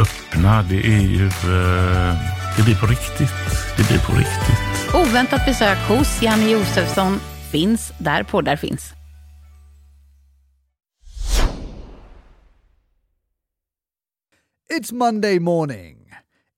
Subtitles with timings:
[0.00, 0.62] öppna.
[0.62, 1.26] Det är ju...
[1.26, 2.14] Eh,
[2.56, 3.34] det blir på riktigt.
[3.76, 4.94] Det blir på riktigt.
[4.94, 7.20] Oväntat besök hos Janne Josefsson
[7.52, 8.92] finns där poddar finns.
[14.70, 16.12] It's Monday morning.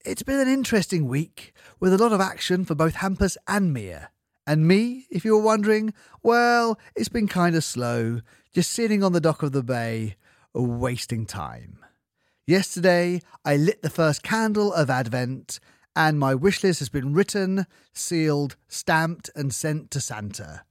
[0.05, 4.09] It's been an interesting week with a lot of action for both Hampus and Mia.
[4.47, 8.21] And me, if you were wondering, well, it's been kind of slow,
[8.53, 10.15] just sitting on the dock of the bay,
[10.53, 11.77] wasting time.
[12.47, 15.59] Yesterday, I lit the first candle of Advent,
[15.95, 20.63] and my wish list has been written, sealed, stamped, and sent to Santa.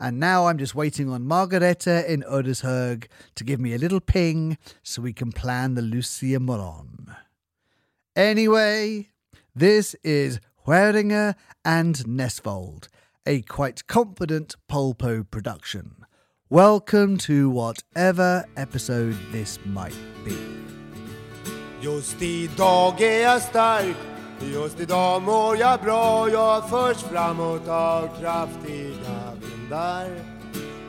[0.00, 3.06] And now I'm just waiting on Margareta in Odersherg
[3.36, 7.14] to give me a little ping so we can plan the Lucia Moron.
[8.16, 9.10] Anyway,
[9.54, 12.88] this is Hueringer and Nesvold,
[13.24, 16.04] a quite confident Polpo production.
[16.50, 19.94] Welcome to whatever episode this might
[20.24, 20.36] be.
[21.82, 23.96] Just idag är jag stark,
[24.40, 26.28] just idag mår jag bra.
[26.30, 30.08] Jag förs framåt av kraftiga vindar.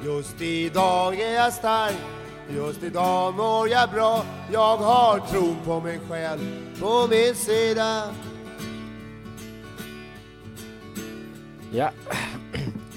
[0.03, 1.95] Just idag är jag stark,
[2.49, 4.23] just idag mår jag bra.
[4.51, 6.39] Jag har tron på mig själv
[6.79, 8.03] på min sida.
[11.71, 11.89] Ja,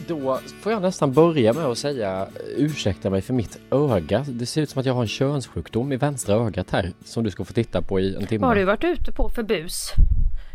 [0.08, 4.24] då får jag nästan börja med att säga ursäkta mig för mitt öga.
[4.28, 7.30] Det ser ut som att jag har en könssjukdom i vänstra ögat här som du
[7.30, 8.46] ska få titta på i en timme.
[8.46, 9.90] Har du varit ute på för bus?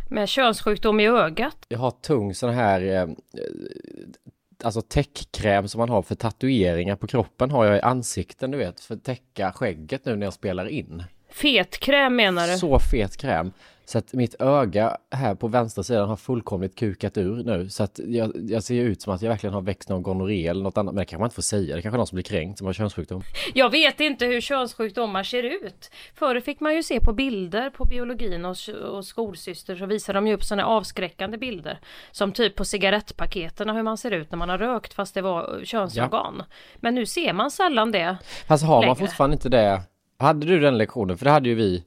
[0.09, 1.57] Med könssjukdom i ögat?
[1.67, 3.07] Jag har tung sån här, eh,
[4.63, 8.79] alltså täckkräm som man har för tatueringar på kroppen har jag i ansikten, du vet,
[8.79, 11.03] för att täcka skägget nu när jag spelar in.
[11.29, 12.57] Fetkräm menar du?
[12.57, 13.51] Så fet kräm.
[13.91, 17.69] Så att mitt öga här på vänstra sidan har fullkomligt kukat ur nu.
[17.69, 20.63] Så att jag, jag ser ut som att jag verkligen har växt någon gonorré eller
[20.63, 20.93] något annat.
[20.95, 21.75] Men det kanske man inte får säga.
[21.75, 23.21] Det kanske är någon som blir kränkt som har könssjukdom.
[23.53, 25.91] Jag vet inte hur könssjukdomar ser ut.
[26.15, 28.55] Förr fick man ju se på bilder på biologin och,
[28.91, 31.79] och skolsyster så visar de ju upp sådana avskräckande bilder.
[32.11, 35.61] Som typ på cigarettpaketen hur man ser ut när man har rökt fast det var
[35.63, 36.35] könsorgan.
[36.39, 36.45] Ja.
[36.75, 38.17] Men nu ser man sällan det.
[38.47, 38.87] Fast har längre.
[38.87, 39.81] man fortfarande inte det.
[40.17, 41.17] Hade du den lektionen?
[41.17, 41.83] För det hade ju vi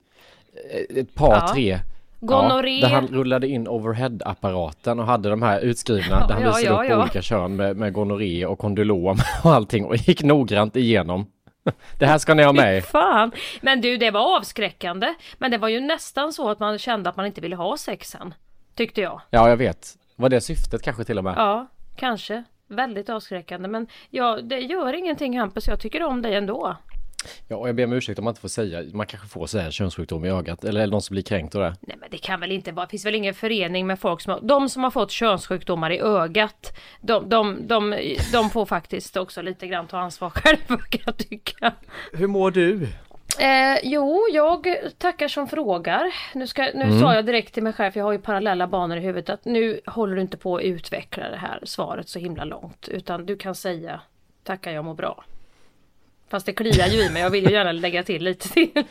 [0.91, 1.49] ett par, ja.
[1.55, 1.81] tre
[2.26, 2.81] Gonorré.
[2.81, 6.49] Ja, där han rullade in overhead-apparaten och hade de här utskrivna ja, där han ja,
[6.49, 7.03] visade ja, upp ja.
[7.03, 11.26] olika kön med, med gonorré och kondylom och allting och gick noggrant igenom.
[11.99, 13.32] Det här ska ni ha med Fan!
[13.62, 15.15] Men du, det var avskräckande.
[15.38, 18.35] Men det var ju nästan så att man kände att man inte ville ha sexen.
[18.75, 19.21] Tyckte jag.
[19.31, 19.88] Ja, jag vet.
[20.17, 21.35] Var det syftet kanske till och med?
[21.37, 21.67] Ja,
[21.97, 22.44] kanske.
[22.69, 23.69] Väldigt avskräckande.
[23.69, 25.69] Men ja, det gör ingenting Hampus.
[25.69, 26.76] Jag tycker om dig ändå.
[27.49, 29.71] Ja, och jag ber om ursäkt om man inte får säga, man kanske får säga
[29.71, 31.76] könssjukdom i ögat, eller, eller någon som blir kränkt av det.
[31.81, 34.32] Nej men det kan väl inte vara, det finns väl ingen förening med folk som
[34.32, 37.97] har, de som har fått könssjukdomar i ögat, de, de, de,
[38.32, 41.73] de får faktiskt också lite grann ta ansvar själva kan jag tycka.
[42.12, 42.88] Hur mår du?
[43.38, 46.15] Eh, jo, jag tackar som frågar.
[46.35, 47.00] Nu, ska, nu mm.
[47.00, 49.44] sa jag direkt till mig själv, för jag har ju parallella banor i huvudet, att
[49.44, 53.37] nu håller du inte på att utveckla det här svaret så himla långt, utan du
[53.37, 54.00] kan säga
[54.43, 55.25] tackar jag mår bra.
[56.29, 58.71] Fast det kliar ju i mig, jag vill ju gärna lägga till lite till.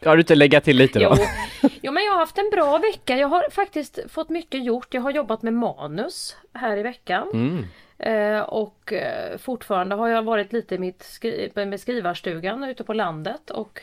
[0.00, 1.16] Ska du inte lägga till lite då?
[1.18, 1.68] Jo.
[1.82, 3.16] jo, men jag har haft en bra vecka.
[3.16, 4.94] Jag har faktiskt fått mycket gjort.
[4.94, 7.28] Jag har jobbat med manus här i veckan.
[7.34, 7.64] Mm.
[7.98, 12.92] Eh, och eh, fortfarande har jag varit lite i mitt skri med skrivarstugan ute på
[12.92, 13.80] landet och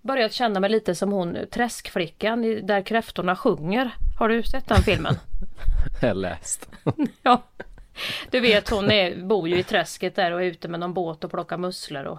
[0.00, 3.90] börjat känna mig lite som hon träskflickan där kräftorna sjunger.
[4.18, 5.14] Har du sett den filmen?
[6.00, 6.70] jag har läst.
[7.22, 7.42] ja.
[8.30, 11.24] Du vet hon är, bor ju i träsket där och är ute med någon båt
[11.24, 12.18] och plockar musslor och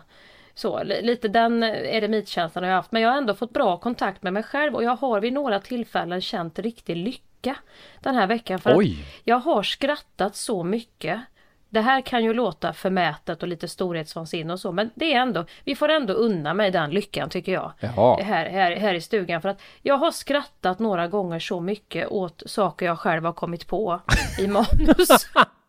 [0.58, 0.84] så.
[0.84, 2.92] Lite den eremitkänslan har jag haft.
[2.92, 5.60] Men jag har ändå fått bra kontakt med mig själv och jag har vid några
[5.60, 7.56] tillfällen känt riktig lycka
[8.00, 8.60] den här veckan.
[8.60, 8.92] För Oj.
[8.92, 11.22] att jag har skrattat så mycket.
[11.70, 15.46] Det här kan ju låta förmätet och lite storhetsvansinne och så men det är ändå,
[15.64, 17.72] vi får ändå unna mig den lyckan tycker jag.
[17.80, 22.44] Här, här, här i stugan för att jag har skrattat några gånger så mycket åt
[22.46, 24.02] saker jag själv har kommit på
[24.40, 25.30] i manus.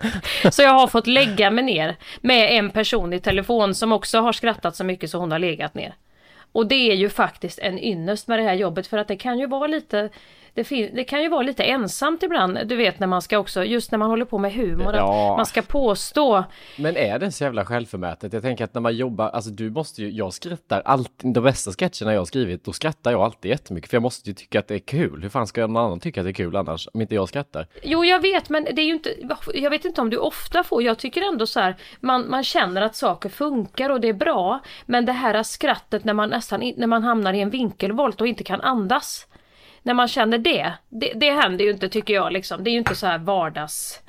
[0.50, 4.32] Så jag har fått lägga mig ner med en person i telefon som också har
[4.32, 5.94] skrattat så mycket så hon har legat ner.
[6.52, 9.38] Och det är ju faktiskt en ynnest med det här jobbet för att det kan
[9.38, 10.08] ju vara lite
[10.56, 13.90] det, det, kan ju vara lite ensamt ibland, du vet när man ska också, just
[13.90, 15.30] när man håller på med humor, ja.
[15.30, 16.44] att man ska påstå.
[16.76, 18.32] Men är det så jävla självförmätet?
[18.32, 21.70] Jag tänker att när man jobbar, alltså du måste ju, jag skrattar alltid, de bästa
[21.70, 24.68] sketcherna jag har skrivit, då skrattar jag alltid jättemycket, för jag måste ju tycka att
[24.68, 25.22] det är kul.
[25.22, 27.66] Hur fan ska någon annan tycka att det är kul annars, om inte jag skrattar?
[27.82, 29.14] Jo, jag vet, men det är ju inte,
[29.54, 32.82] jag vet inte om du ofta får, jag tycker ändå så här, man, man känner
[32.82, 36.86] att saker funkar och det är bra, men det här skrattet när man nästan, när
[36.86, 39.26] man hamnar i en vinkelvolt och inte kan andas
[39.86, 42.64] när man känner det, det, det händer ju inte tycker jag liksom.
[42.64, 44.00] Det är ju inte så här vardags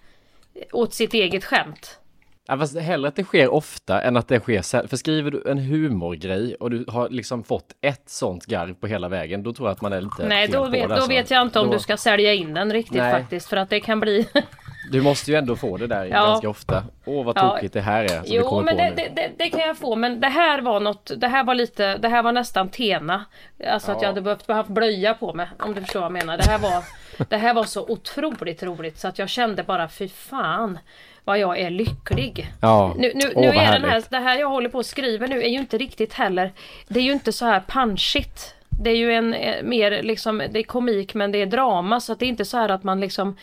[0.72, 2.00] åt sitt eget skämt.
[2.48, 4.88] Ja, fast hellre att det sker ofta än att det sker sällan.
[4.88, 9.10] För skriver du en humorgrej och du har liksom fått ett sånt garv på hela
[9.10, 11.60] vägen, då tror jag att man är lite Nej, då vet, då vet jag inte
[11.60, 11.74] om då...
[11.74, 13.12] du ska sälja in den riktigt Nej.
[13.12, 14.28] faktiskt, för att det kan bli
[14.92, 16.26] Du måste ju ändå få det där ja.
[16.26, 16.84] ganska ofta.
[17.06, 17.82] Åh vad tokigt ja.
[17.82, 18.22] det här är.
[18.26, 21.28] Jo men det, det, det, det, kan jag få men det här var något, det
[21.28, 23.26] här var lite, det här var nästan Tena.
[23.68, 23.96] Alltså ja.
[23.96, 26.38] att jag hade behövt haft blöja på mig om du förstår vad jag menar.
[26.38, 26.84] Det här var,
[27.30, 30.80] det här var så otroligt roligt så att jag kände bara fy fan
[31.24, 32.48] vad jag är lycklig.
[32.62, 32.96] Ja.
[32.98, 35.44] Nu, nu, Åh, nu är den här, det här jag håller på att skriva nu
[35.44, 36.54] är ju inte riktigt heller,
[36.88, 40.60] det är ju inte så här punchigt det är ju en eh, mer liksom, det
[40.60, 43.00] är komik men det är drama så att det är inte så här att man
[43.00, 43.38] liksom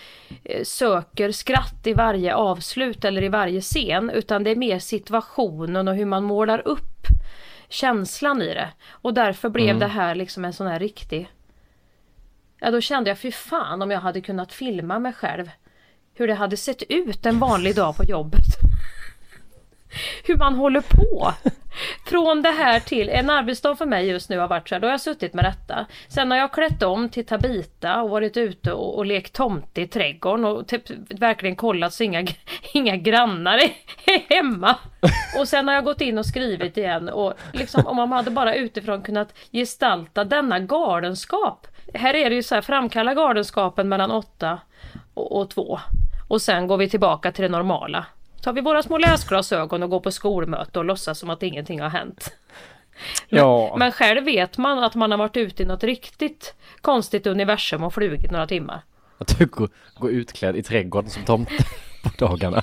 [0.45, 5.89] eh, söker skratt i varje avslut eller i varje scen utan det är mer situationen
[5.89, 7.07] och hur man målar upp
[7.69, 8.69] känslan i det.
[8.91, 9.79] Och därför blev mm.
[9.79, 11.29] det här liksom en sån här riktig
[12.61, 15.51] Ja då kände jag fy fan om jag hade kunnat filma mig själv
[16.15, 18.45] hur det hade sett ut en vanlig dag på jobbet
[20.25, 21.33] hur man håller på.
[22.07, 24.87] Från det här till, en arbetsdag för mig just nu har varit så här, då
[24.87, 25.87] har jag suttit med detta.
[26.09, 29.87] Sen har jag klätt om till Tabita och varit ute och, och lekt tomte i
[29.87, 30.83] trädgården och typ
[31.21, 32.27] verkligen kollat så inga,
[32.73, 33.71] inga grannar är,
[34.07, 34.77] är hemma.
[35.39, 38.55] Och sen har jag gått in och skrivit igen och liksom om man hade bara
[38.55, 41.67] utifrån kunnat gestalta denna galenskap.
[41.95, 44.59] Här är det ju så här, framkalla galenskapen mellan åtta
[45.15, 45.81] och, och två.
[46.29, 48.07] Och sen går vi tillbaka till det normala
[48.45, 51.89] tar vi våra små läsglasögon och går på skolmöte och låtsas som att ingenting har
[51.89, 52.37] hänt.
[53.29, 53.77] Men, ja.
[53.79, 57.95] men själv vet man att man har varit ute i något riktigt konstigt universum och
[57.95, 58.81] flugit några timmar.
[59.19, 61.53] Att du går, går utklädd i trädgården som tomte
[62.03, 62.63] på dagarna.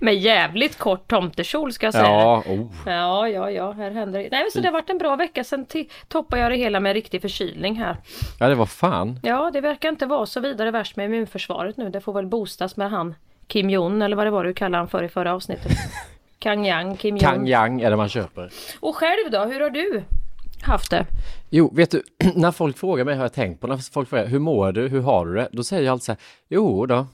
[0.00, 2.04] Med jävligt kort tomtekjol ska jag säga.
[2.04, 2.70] Ja, oh.
[2.86, 4.28] Ja, ja, ja, här händer det.
[4.30, 5.44] Nej, men så det har varit en bra vecka.
[5.44, 5.66] Sen
[6.08, 7.96] toppar jag det hela med riktig förkylning här.
[8.38, 9.20] ja, det var fan.
[9.22, 11.90] Ja, det verkar inte vara så vidare värst med immunförsvaret nu.
[11.90, 13.14] Det får väl boostas med han
[13.52, 15.72] Kim Jong eller vad det var du kallade han för i förra avsnittet.
[16.38, 17.20] Kang Yang, Kim Jong.
[17.20, 18.50] Kang Yang är det man köper.
[18.80, 20.02] Och själv då, hur har du
[20.62, 21.06] haft det?
[21.50, 22.02] Jo, vet du,
[22.34, 25.00] när folk frågar mig har jag tänkt på, när folk frågar hur mår du, hur
[25.00, 25.48] har du det?
[25.52, 27.06] Då säger jag alltid så här, jo då.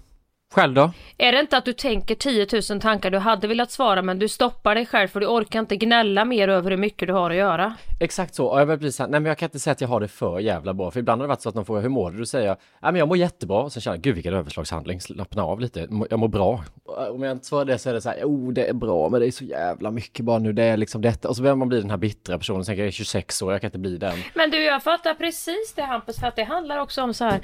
[0.54, 0.90] Själv då?
[1.18, 4.28] Är det inte att du tänker 10 000 tankar du hade velat svara men du
[4.28, 7.36] stoppar dig själv för du orkar inte gnälla mer över hur mycket du har att
[7.36, 7.74] göra?
[8.00, 9.88] Exakt så, och jag blir så här, nej men jag kan inte säga att jag
[9.88, 11.88] har det för jävla bra, för ibland har det varit så att någon frågar hur
[11.88, 12.18] mår du?
[12.18, 15.00] Då säger jag, nej men jag mår jättebra, och sen känner jag, gud vilken överslagshandling,
[15.00, 16.64] slappna av lite, jag mår bra.
[17.10, 19.20] Om jag inte svarar det så är det så här, jo det är bra, men
[19.20, 21.68] det är så jävla mycket bara nu, det är liksom detta, och så börjar man
[21.68, 24.18] bli den här bittra personen, sen jag är 26 år, jag kan inte bli den.
[24.34, 27.40] Men du, jag fattar precis det Hampus, för att det handlar också om så här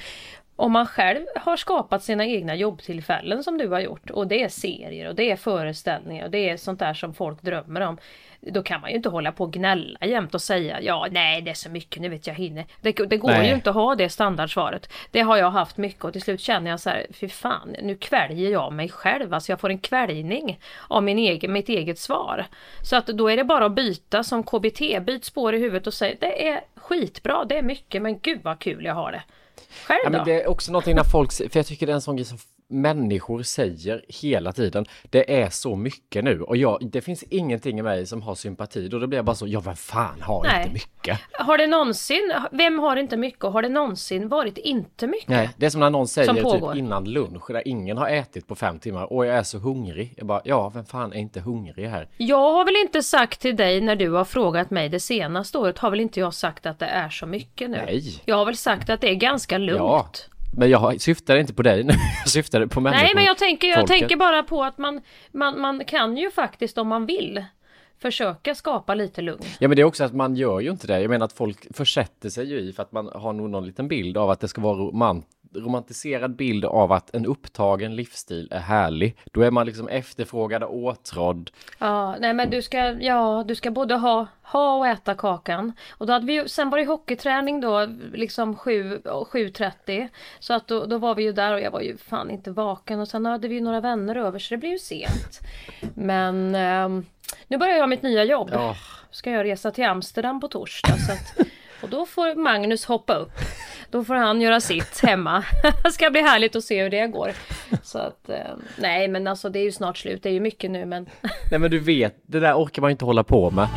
[0.57, 4.49] om man själv har skapat sina egna jobbtillfällen som du har gjort och det är
[4.49, 7.99] serier och det är föreställningar och det är sånt där som folk drömmer om.
[8.41, 11.51] Då kan man ju inte hålla på och gnälla jämt och säga ja nej det
[11.51, 12.65] är så mycket nu vet jag hinner.
[12.81, 13.49] Det, det går Nej.
[13.49, 14.93] ju inte att ha det standardsvaret.
[15.11, 17.97] Det har jag haft mycket och till slut känner jag så här fy fan nu
[17.97, 19.35] kväljer jag mig själv.
[19.35, 20.59] Alltså jag får en kväljning
[20.89, 22.47] av min egen, mitt eget svar.
[22.83, 25.95] Så att då är det bara att byta som KBT, byt spår i huvudet och
[25.95, 29.23] säg det är skitbra, det är mycket men gud vad kul jag har det.
[29.87, 30.17] Själv Ja, då?
[30.17, 32.25] men det är också någonting när folk, för jag tycker det är en sån grej
[32.27, 32.39] som
[32.75, 34.87] människor säger hela tiden.
[35.11, 38.87] Det är så mycket nu och jag, det finns ingenting i mig som har sympati
[38.87, 40.63] och då blir jag bara så, ja vem fan har Nej.
[40.63, 41.21] inte mycket?
[41.33, 45.29] Har det någonsin, vem har inte mycket och har det någonsin varit inte mycket?
[45.29, 48.55] Nej, det är som när någon säger typ innan lunch där ingen har ätit på
[48.55, 50.15] fem timmar och jag är så hungrig.
[50.17, 52.09] Jag bara, ja vem fan är inte hungrig här?
[52.17, 55.79] Jag har väl inte sagt till dig när du har frågat mig det senaste året,
[55.79, 57.83] har väl inte jag sagt att det är så mycket nu?
[57.87, 58.23] Nej.
[58.25, 59.81] Jag har väl sagt att det är ganska lugnt.
[59.81, 60.09] Ja,
[60.57, 61.93] men jag syftade inte på dig nu,
[62.25, 63.03] jag syftade på människor.
[63.03, 63.99] Nej men jag tänker, jag folket.
[63.99, 65.01] tänker bara på att man,
[65.33, 67.45] man, man kan ju faktiskt om man vill
[67.99, 69.43] försöka skapa lite lugn.
[69.59, 71.01] Ja men det är också att man gör ju inte det.
[71.01, 73.89] Jag menar att folk försätter sig ju i för att man har nog någon liten
[73.89, 78.61] bild av att det ska vara romant romantiserad bild av att en upptagen livsstil är
[78.61, 79.17] härlig.
[79.33, 81.51] Då är man liksom efterfrågad och åtrådd.
[81.79, 85.73] Ja, nej men du ska, ja, du ska både ha, ha och äta kakan.
[85.91, 90.09] Och då hade vi ju, sen var det hockeyträning då, liksom 7, 7.30.
[90.39, 93.01] Så att då, då var vi ju där och jag var ju fan inte vaken.
[93.01, 95.41] Och sen hade vi ju några vänner över så det blev ju sent.
[95.95, 97.07] Men ehm,
[97.49, 98.51] nu börjar jag mitt nya jobb.
[98.53, 98.77] Ja.
[99.11, 100.97] Ska jag resa till Amsterdam på torsdag.
[100.97, 101.47] Så att,
[101.83, 103.33] och då får Magnus hoppa upp.
[103.91, 105.45] Då får han göra sitt hemma.
[105.85, 107.33] Det ska bli härligt att se hur det går.
[107.83, 108.37] Så att, eh,
[108.79, 110.23] nej men alltså det är ju snart slut.
[110.23, 111.07] Det är ju mycket nu men
[111.51, 113.69] Nej men du vet, det där orkar man inte hålla på med.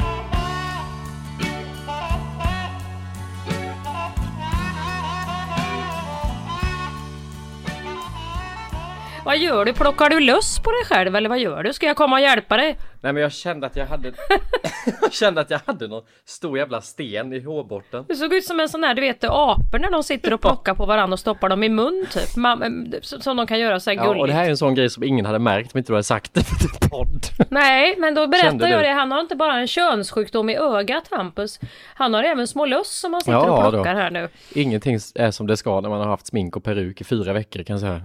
[9.28, 9.74] Vad gör du?
[9.74, 11.74] Plockar du löss på dig själv eller vad gör du?
[11.74, 12.78] Ska jag komma och hjälpa dig?
[13.02, 14.12] Nej men jag kände att jag hade
[15.02, 18.06] Jag kände att jag hade någon stor jävla sten i hårbotten.
[18.08, 20.74] Du såg ut som en sån här, du vet apor när de sitter och plockar
[20.74, 22.30] på varandra och stoppar dem i mun typ.
[22.36, 24.22] Ma- eh, Som de kan göra så här Ja, gulligt.
[24.22, 26.04] och det här är en sån grej som ingen hade märkt om inte du hade
[26.04, 27.26] sagt det för podd.
[27.50, 28.88] Nej, men då Kände berättar jag du?
[28.88, 28.94] det.
[28.94, 31.60] Han har inte bara en könssjukdom i ögat, Hampus.
[31.96, 33.70] Han har även små löss som han sitter Ja, och då.
[33.72, 34.30] plockar här nu.
[34.54, 37.64] Ingenting är som det ska när man har haft smink och peruk i fyra veckor
[37.64, 38.02] kan jag säga.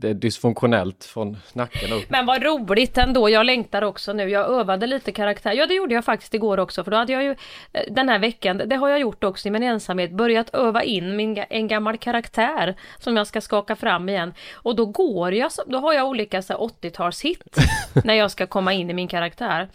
[0.00, 2.10] Det är dysfunktionellt från nacken upp.
[2.10, 4.28] Men vad roligt ändå, jag längtar också nu.
[4.30, 5.52] Jag övade lite karaktär.
[5.52, 7.30] Ja, det gjorde jag faktiskt igår också, för då hade jag ju
[7.72, 11.16] eh, den här veckan, det har jag gjort också i min ensamhet, börjat öva in
[11.16, 14.34] min, en gammal karaktär som jag ska skaka fram igen.
[14.54, 17.42] Och då går jag, då har jag olika så här 80-talshit
[18.04, 19.68] när jag ska komma in i min karaktär.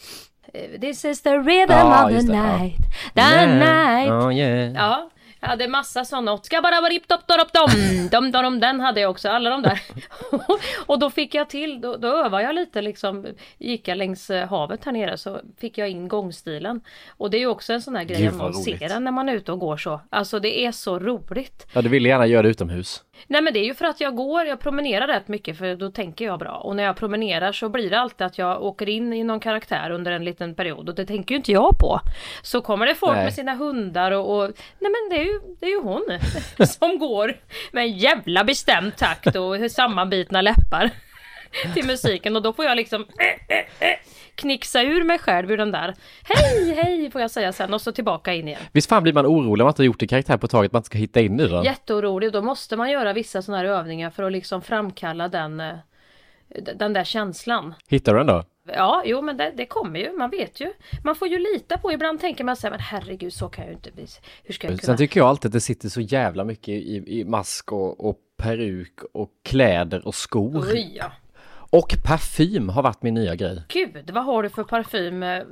[0.53, 2.77] Eh, This is the rhythm Ja, of the night,
[3.15, 4.11] the night.
[4.11, 4.73] Oh, yeah.
[4.73, 5.09] Ja,
[5.41, 6.37] jag hade massa sådana.
[6.37, 9.81] Ska dop dom, dom dom dom, den hade jag också, alla de där.
[10.85, 13.25] och då fick jag till, då, då övade jag lite liksom,
[13.57, 16.81] gick jag längs eh, havet här nere så fick jag in gångstilen.
[17.17, 19.33] Och det är ju också en sån här grej man ser den när man är
[19.33, 20.01] ute och går så.
[20.09, 21.67] Alltså det är så roligt.
[21.73, 23.03] Ja, du ville gärna göra det utomhus.
[23.27, 25.91] Nej men det är ju för att jag går, jag promenerar rätt mycket för då
[25.91, 26.55] tänker jag bra.
[26.55, 29.91] Och när jag promenerar så blir det alltid att jag åker in i någon karaktär
[29.91, 31.99] under en liten period och det tänker ju inte jag på.
[32.41, 33.23] Så kommer det folk Nej.
[33.23, 36.19] med sina hundar och, och nej men det är ju, det är ju hon
[36.67, 37.37] som går
[37.71, 40.91] med en jävla bestämd takt och sammanbitna läppar
[41.73, 43.05] till musiken och då får jag liksom
[44.35, 47.91] knixa ur mig själv ur den där Hej hej får jag säga sen och så
[47.91, 48.61] tillbaka in igen.
[48.71, 50.83] Visst fan blir man orolig om man inte har gjort en karaktär på taget, man
[50.83, 51.63] ska hitta in i den?
[51.63, 55.75] Jätteorolig, då måste man göra vissa sådana här övningar för att liksom framkalla den, eh,
[56.75, 57.73] den där känslan.
[57.87, 58.43] Hittar du den då?
[58.67, 60.73] Ja, jo men det, det kommer ju, man vet ju.
[61.03, 63.71] Man får ju lita på, ibland tänker man så här, men herregud så kan jag
[63.71, 64.07] ju inte bli.
[64.43, 64.85] Hur ska jag kunna?
[64.85, 68.17] Sen tycker jag alltid att det sitter så jävla mycket i, i mask och, och
[68.37, 70.65] peruk och kläder och skor.
[70.71, 71.11] Oj, ja.
[71.71, 73.63] Och parfym har varit min nya grej.
[73.67, 75.23] Gud, vad har du för parfym?
[75.23, 75.43] eh,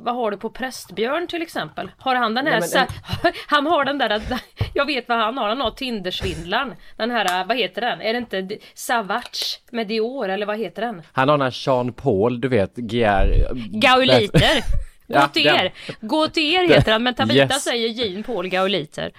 [0.00, 1.90] Vad har du på Prästbjörn till exempel?
[1.98, 2.86] Har han den här, Nej,
[3.22, 4.22] men- han har den där,
[4.74, 6.74] jag vet vad han har, han har Tindersvindlaren.
[6.96, 8.00] Den här, vad heter den?
[8.00, 11.02] Är det inte Savage med Dior eller vad heter den?
[11.12, 13.52] Han har den här Jean Paul, du vet, GR...
[13.78, 14.62] Gauliter!
[15.08, 15.56] Gå Ja, till den.
[15.56, 15.72] er!
[16.00, 17.64] Gå till er heter han, men Tabita Yes.
[17.64, 19.12] säger Jean Paul Gauliter.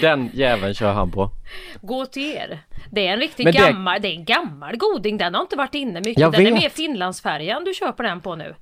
[0.00, 1.30] Den jäveln kör han på.
[1.80, 2.60] Gå till er!
[2.90, 5.74] Det är en riktigt det- gammal, det är en gammal goding, den har inte varit
[5.74, 6.18] inne mycket.
[6.18, 6.62] Jag den är vet.
[6.62, 8.54] mer Finlandsfärjan du köper den på nu.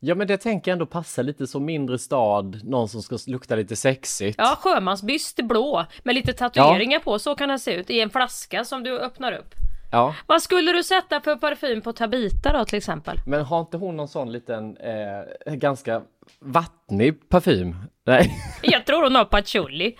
[0.00, 3.56] Ja men det tänker jag ändå passa lite som mindre stad, någon som ska lukta
[3.56, 4.34] lite sexigt.
[4.38, 8.64] Ja, sjömansbyst blå med lite tatueringar på, så kan den se ut i en flaska
[8.64, 9.54] som du öppnar upp.
[9.92, 10.14] Ja.
[10.26, 13.16] Vad skulle du sätta för parfym på Tabita då till exempel?
[13.26, 16.02] Men har inte hon någon sån liten, eh, ganska
[16.40, 17.76] vattnig parfym?
[18.08, 18.32] Nej.
[18.62, 19.96] Jag tror hon har patchouli.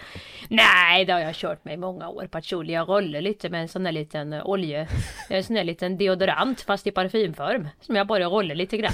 [0.48, 2.26] Nej, det har jag kört med i många år.
[2.26, 4.88] Patchouli, jag rullar lite med en sån där liten eh, olje,
[5.30, 7.68] en sån där liten deodorant fast i parfymform.
[7.80, 8.92] Som jag bara rullar lite grann.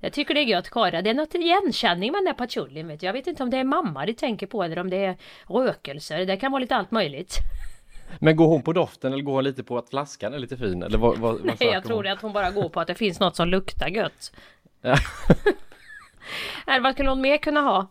[0.00, 1.02] Jag tycker det är gött Kara.
[1.02, 3.06] Det är något igenkänning med den där patchoulin vet du.
[3.06, 5.16] Jag vet inte om det är mamma de tänker på eller om det är
[5.46, 6.26] rökelser.
[6.26, 7.38] Det kan vara lite allt möjligt.
[8.18, 10.82] Men går hon på doften eller går hon lite på att flaskan är lite fin?
[10.82, 12.12] Eller vad, vad, Nej, jag tror hon?
[12.12, 14.32] att hon bara går på att det finns något som luktar gött.
[14.80, 14.96] Ja.
[16.66, 17.90] Nej, vad skulle hon mer kunna ha?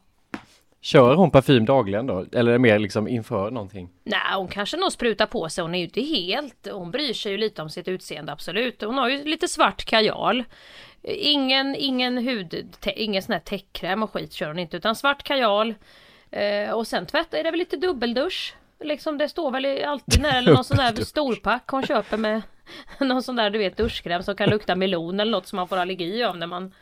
[0.84, 2.26] Kör hon parfym dagligen då?
[2.32, 3.90] Eller är det mer liksom inför någonting?
[4.04, 5.62] Nej, hon kanske nog sprutar på sig.
[5.62, 6.68] Hon är ju inte helt...
[6.72, 8.82] Hon bryr sig ju lite om sitt utseende, absolut.
[8.82, 10.44] Hon har ju lite svart kajal.
[11.04, 12.76] Ingen, ingen hud...
[12.96, 15.76] Ingen sån här täckkräm och skit kör hon inte, utan svart kajal.
[16.32, 18.56] Eh, och sen tvätt är det väl lite dubbeldusch.
[18.84, 22.42] Liksom det står väl alltid när eller någon sån där storpack hon köper med
[23.00, 25.78] någon sån där du vet duschkräm som kan lukta melon eller något som man får
[25.78, 26.74] allergi av när man...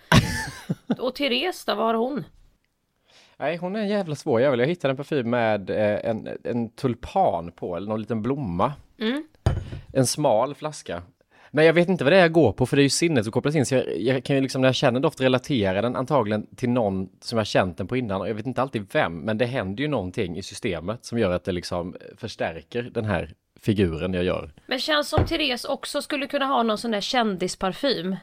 [1.00, 2.24] Och Therese då, vad har hon?
[3.40, 4.60] Nej, hon är en jävla svår jävel.
[4.60, 8.74] Jag hittade en parfym med eh, en, en tulpan på, eller någon liten blomma.
[9.00, 9.24] Mm.
[9.94, 11.04] En smal flaska.
[11.52, 13.24] Men jag vet inte vad det är jag går på, för det är ju sinnet
[13.26, 13.66] som kopplas in.
[13.66, 17.10] Så jag, jag kan ju liksom när jag känner doft relatera den antagligen till någon
[17.22, 18.22] som jag känt den på innan.
[18.22, 21.32] Och jag vet inte alltid vem, men det händer ju någonting i systemet som gör
[21.32, 24.54] att det liksom förstärker den här figuren jag gör.
[24.68, 28.16] Men känns som Therese också skulle kunna ha någon sån där kändisparfym.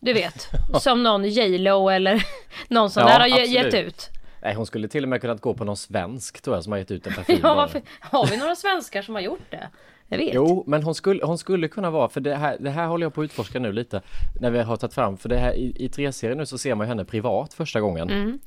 [0.00, 0.48] Du vet,
[0.80, 2.24] som någon J Lo eller
[2.68, 3.50] någon sån Ja, där har absolut.
[3.50, 4.10] gett ut.
[4.42, 6.78] Nej, hon skulle till och med kunnat gå på någon svensk tror jag som har
[6.78, 7.40] gett ut en parfym.
[7.42, 7.82] Ja, varför?
[8.00, 9.68] Har vi några svenskar som har gjort det?
[10.08, 10.34] Jag vet.
[10.34, 13.14] Jo, men hon skulle, hon skulle kunna vara, för det här, det här håller jag
[13.14, 14.02] på att utforska nu lite,
[14.40, 16.86] när vi har tagit fram, för det här i, i 3-serien nu så ser man
[16.86, 18.10] henne privat första gången.
[18.10, 18.38] Mm.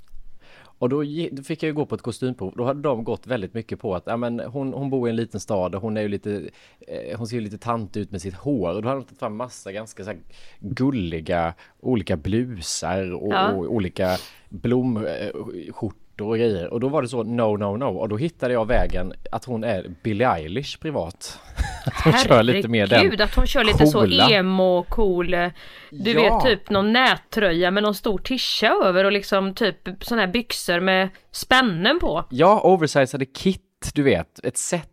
[0.82, 3.54] Och då, då fick jag ju gå på ett kostymprov, då hade de gått väldigt
[3.54, 6.02] mycket på att, ja men hon, hon bor i en liten stad och hon är
[6.02, 6.50] ju lite,
[6.88, 8.76] eh, hon ser ju lite tant ut med sitt hår.
[8.76, 10.14] Och då hade de tagit fram massa ganska så
[10.60, 13.52] gulliga olika blusar och, Ja.
[13.52, 14.18] och olika
[14.50, 16.74] blomskjortor och grejer.
[16.74, 17.86] Och då var det så, no, no, no.
[17.86, 21.40] Och då hittade jag vägen att hon är Billie Eilish privat.
[21.86, 24.30] att hon kör lite mer den Herregud, att hon kör lite så coola.
[24.30, 25.34] emo cool.
[25.34, 25.48] eh,
[25.92, 26.22] Du Ja.
[26.40, 30.80] vet typ någon nättröja med någon stor tischa över och liksom typ sån här byxor
[30.80, 32.26] med spännen på.
[32.30, 34.88] Ja, oversizade kit, du vet, ett set.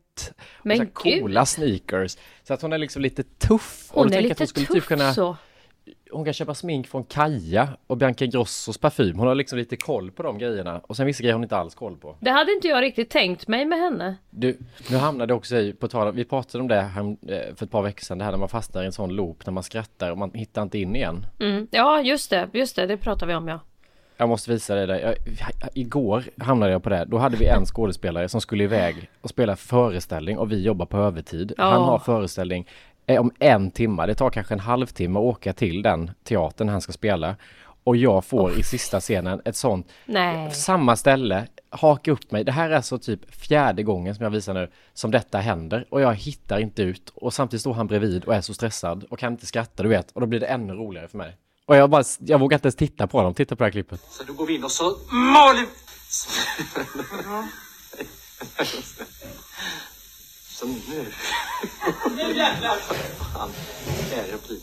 [0.62, 2.16] Men och så coola sneakers.
[2.42, 3.86] Så att hon är liksom lite tuff.
[3.90, 5.36] Och Hon då är tänker jag att lite hon skulle tuff typ kunna, så.
[6.10, 9.18] Hon kan köpa smink från Kaja och Bianca Ingrossos parfym.
[9.18, 10.80] Hon har liksom lite koll på de grejerna.
[10.86, 12.16] Och sen vissa grejer hon inte alls koll på.
[12.20, 14.16] Det hade inte jag riktigt tänkt mig med henne.
[14.30, 14.58] Du,
[14.90, 17.82] nu hamnade också i, på tal vi pratade om det här eh, för ett par
[17.82, 20.18] veckor sedan, det här när man fastnar i en sån loop, när man skrattar och
[20.18, 21.26] man hittar inte in igen.
[21.40, 21.66] Mm.
[21.70, 23.60] Ja, just det, just det, det pratar vi om ja.
[24.20, 25.00] Jag måste visa dig det.
[25.00, 25.14] Jag,
[25.74, 27.04] igår hamnade jag på det.
[27.04, 30.96] Då hade vi en skådespelare som skulle iväg och spela föreställning och vi jobbar på
[30.96, 31.52] övertid.
[31.56, 31.64] Ja.
[31.64, 32.66] Han har föreställning
[33.08, 34.06] om en timme.
[34.06, 37.36] Det tar kanske en halvtimme att åka till den teatern han ska spela.
[37.84, 40.50] Och jag får i sista scenen ett sånt, Nej.
[40.50, 42.44] samma ställe, haka upp mig.
[42.44, 46.00] Det här är alltså typ fjärde gången som jag visar nu som detta händer och
[46.00, 49.32] jag hittar inte ut och samtidigt står han bredvid och är så stressad och kan
[49.32, 51.36] inte skratta du vet och då blir det ännu roligare för mig.
[51.66, 54.00] Och jag bara, jag vågar inte ens titta på dem, titta på det här klippet.
[54.00, 55.64] Så då går vi in och så maler
[60.60, 60.74] Så nu...
[62.16, 62.76] Nu jävlar!
[63.34, 63.50] Fan,
[64.10, 64.62] det replik.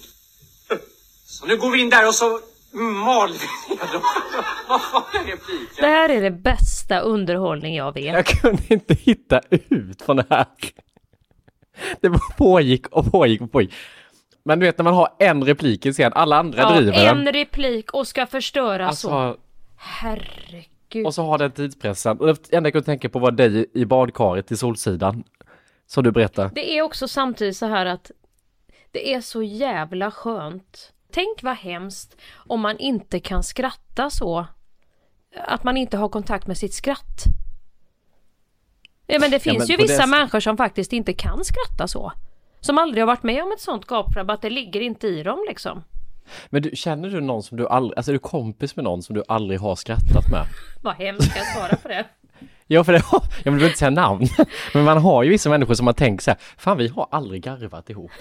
[1.25, 2.39] Så nu går vi in där och så
[2.73, 4.01] maler vi ner dem.
[4.69, 5.75] Vad fan är repliken?
[5.79, 8.05] Det här är det bästa underhållning jag vet.
[8.13, 10.45] Jag kunde inte hitta ut från det här.
[12.01, 13.73] Det bara pågick och pågick och pågick.
[14.43, 17.23] Men du vet när man har en replik i scen, alla andra Ja, driver en
[17.25, 17.33] den.
[17.33, 19.09] replik och ska förstöra så.
[19.11, 19.41] Alltså,
[19.75, 21.05] Herregud.
[21.05, 22.19] och så har den tidspressen.
[22.19, 25.23] Och det enda jag kunde tänka på var dig i badkaret i Solsidan.
[25.87, 26.49] Som du berättade.
[26.55, 28.11] Det är också samtidigt så här att
[28.91, 30.91] Det är så jävla skönt.
[31.11, 34.45] Tänk vad hemskt om man inte kan skratta så.
[35.47, 37.23] Att man inte har kontakt med sitt skratt.
[39.07, 42.11] Ja men det finns men ju vissa det- människor som faktiskt inte kan skratta så.
[42.59, 45.45] Som aldrig har varit med om ett sånt gapflabb, att det ligger inte i dem
[45.47, 45.83] liksom.
[46.49, 49.15] Men du, känner du någon som du aldrig, alltså är du kompis med någon som
[49.15, 50.45] du aldrig har skrattat med?
[50.83, 52.05] Vad hemskt, jag svara på det?
[52.67, 53.03] Ja, för det
[53.43, 54.27] jag vill inte säga namn,
[54.73, 57.43] men man har ju vissa människor som man tänker så här, fan vi har aldrig
[57.43, 58.11] garvat ihop.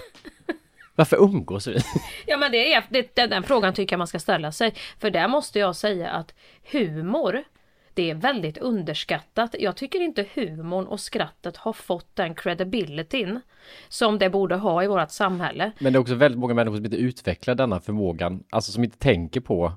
[0.95, 1.77] Varför umgås vi?
[2.25, 4.73] Ja men det är, det, den, den frågan tycker jag man ska ställa sig.
[4.99, 6.33] För där måste jag säga att
[6.71, 7.43] humor,
[7.93, 9.55] det är väldigt underskattat.
[9.59, 13.41] Jag tycker inte humorn och skrattet har fått den credibilityn
[13.87, 15.71] som det borde ha i vårt samhälle.
[15.79, 18.97] Men det är också väldigt många människor som inte utvecklar denna förmågan, alltså som inte
[18.97, 19.73] tänker på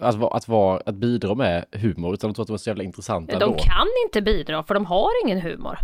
[0.00, 2.84] att, att, vara, att bidra med humor, utan de tror att de är så jävla
[2.84, 3.58] intressanta De då.
[3.58, 5.78] kan inte bidra för de har ingen humor.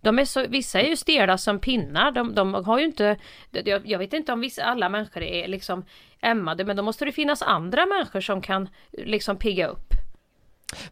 [0.00, 3.16] De är så, vissa är ju stela som pinnar, de, de har ju inte,
[3.50, 5.84] jag, jag vet inte om vissa, alla människor är liksom
[6.20, 9.94] ämmade, men då måste det finnas andra människor som kan liksom pigga upp.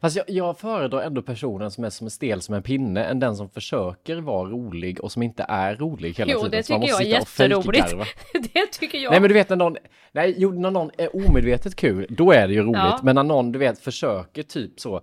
[0.00, 3.36] Fast jag, jag föredrar ändå personen som är som stel som en pinne, än den
[3.36, 6.50] som försöker vara rolig och som inte är rolig hela Jo, tiden.
[6.50, 7.94] det Så man tycker jag är jätteroligt.
[8.54, 9.10] det tycker jag.
[9.10, 9.76] Nej men du vet när någon,
[10.12, 12.76] nej jo när någon är omedvetet kul, då är det ju roligt.
[12.76, 13.00] Ja.
[13.02, 15.00] Men när någon du vet försöker typ så,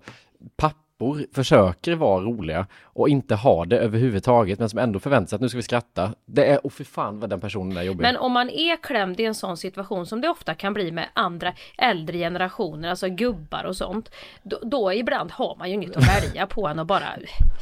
[0.98, 5.40] pappor försöker vara roliga och inte ha det överhuvudtaget men som ändå förväntar sig att
[5.42, 6.14] nu ska vi skratta.
[6.26, 8.02] Det är, och för fan vad den personen är jobbig.
[8.02, 11.08] Men om man är klämd i en sån situation som det ofta kan bli med
[11.12, 14.10] andra äldre generationer, alltså gubbar och sånt.
[14.42, 17.08] Då, då ibland har man ju inget att välja på än och bara,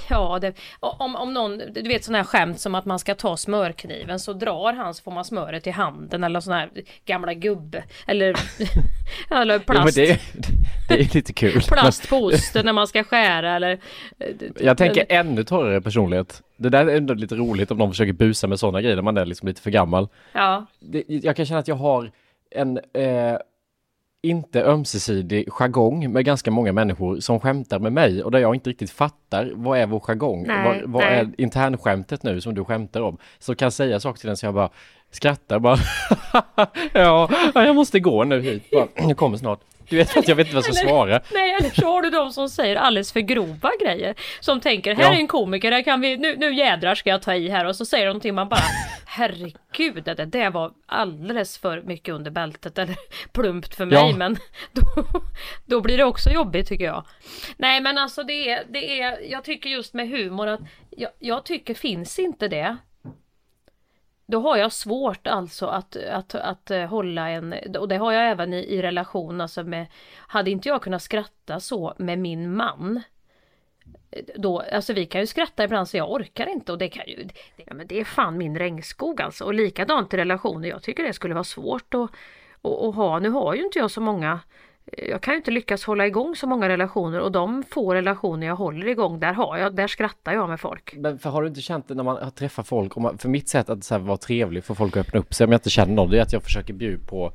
[0.08, 3.36] ja det, om, om någon, du vet sådana här skämt som att man ska ta
[3.36, 6.70] smörkniven så drar han så får man smöret i handen eller sån här
[7.04, 8.36] gamla gubbe eller,
[9.30, 9.96] eller Jo, men plast.
[9.96, 10.20] det,
[10.88, 11.62] det är lite kul.
[11.62, 13.78] Plast på osten när man ska skära eller...
[14.60, 16.42] Jag tänker ännu torrare personlighet.
[16.56, 19.16] Det där är ändå lite roligt om någon försöker busa med sådana grejer när man
[19.16, 20.08] är liksom lite för gammal.
[20.32, 20.66] Ja.
[20.80, 22.10] Det, jag kan känna att jag har
[22.50, 23.36] en eh,
[24.22, 28.70] inte ömsesidig jargong med ganska många människor som skämtar med mig och där jag inte
[28.70, 30.44] riktigt fattar vad är vår jargong?
[30.46, 33.18] Nej, vad vad är internskämtet nu som du skämtar om?
[33.38, 34.70] Så kan jag säga saker till den så jag bara
[35.10, 35.76] skrattar bara.
[36.92, 38.70] ja, ja, jag måste gå nu hit.
[38.70, 39.60] Bara, jag kommer snart.
[39.88, 41.20] Du vet att jag vet inte vad jag ska svara.
[41.32, 44.14] Nej, eller så har du de som säger alldeles för grova grejer.
[44.40, 45.12] Som tänker, här Ja.
[45.14, 47.64] är en komiker, här kan vi, nu, nu jädrar ska jag ta i här.
[47.64, 48.60] Och så säger de någonting man bara,
[49.06, 52.78] herregud, det där var alldeles för mycket under bältet.
[52.78, 52.96] Eller
[53.32, 54.16] plumpt för mig, Ja.
[54.16, 54.36] men
[54.72, 54.82] då,
[55.66, 57.06] då blir det också jobbigt tycker jag.
[57.56, 61.44] Nej, men alltså det är, det är jag tycker just med humor att jag, jag
[61.44, 62.76] tycker finns inte det.
[64.26, 68.30] Då har jag svårt alltså att, att, att eh, hålla en, och det har jag
[68.30, 69.86] även i, i relation alltså med,
[70.16, 73.00] hade inte jag kunnat skratta så med min man,
[74.10, 77.06] eh, då, alltså vi kan ju skratta ibland så jag orkar inte och det kan
[77.06, 79.44] ju, det, ja, men det är fan min regnskog alltså.
[79.44, 82.10] Och likadant i relationer, jag tycker det skulle vara svårt att,
[82.62, 84.40] att, att ha, nu har ju inte jag så många
[84.92, 88.88] jag kan inte lyckas hålla igång så många relationer och de få relationer jag håller
[88.88, 90.94] igång, där har jag, där skrattar jag med folk.
[90.96, 93.70] Men för har du inte känt det när man träffar folk, man, för mitt sätt
[93.70, 95.94] att så här, vara trevlig för folk att öppna upp sig om jag inte känner
[95.94, 97.32] någon, det är att jag försöker bjuda på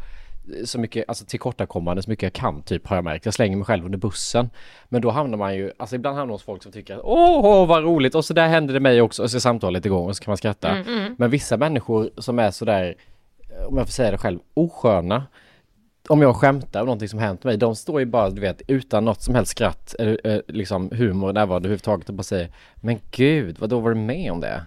[0.66, 3.26] så mycket, alltså tillkortakommande så mycket jag kan typ har jag märkt.
[3.26, 4.50] Jag slänger mig själv under bussen.
[4.90, 7.46] Men då hamnar man ju, alltså ibland hamnar man hos folk som tycker att åh,
[7.46, 10.10] åh vad roligt och så där hände det mig också och så är samtalet igång
[10.10, 10.70] och så kan man skratta.
[10.70, 11.16] Mm, mm.
[11.18, 12.96] Men vissa människor som är sådär,
[13.68, 15.24] om jag får säga det själv, osköna.
[16.10, 19.06] Om jag skämtar om någonting som hänt mig, de står ju bara du vet utan
[19.06, 23.60] något som helst skratt eller eh, liksom humor närvarande överhuvudtaget och bara säger Men gud,
[23.60, 24.64] vad då var du med om det?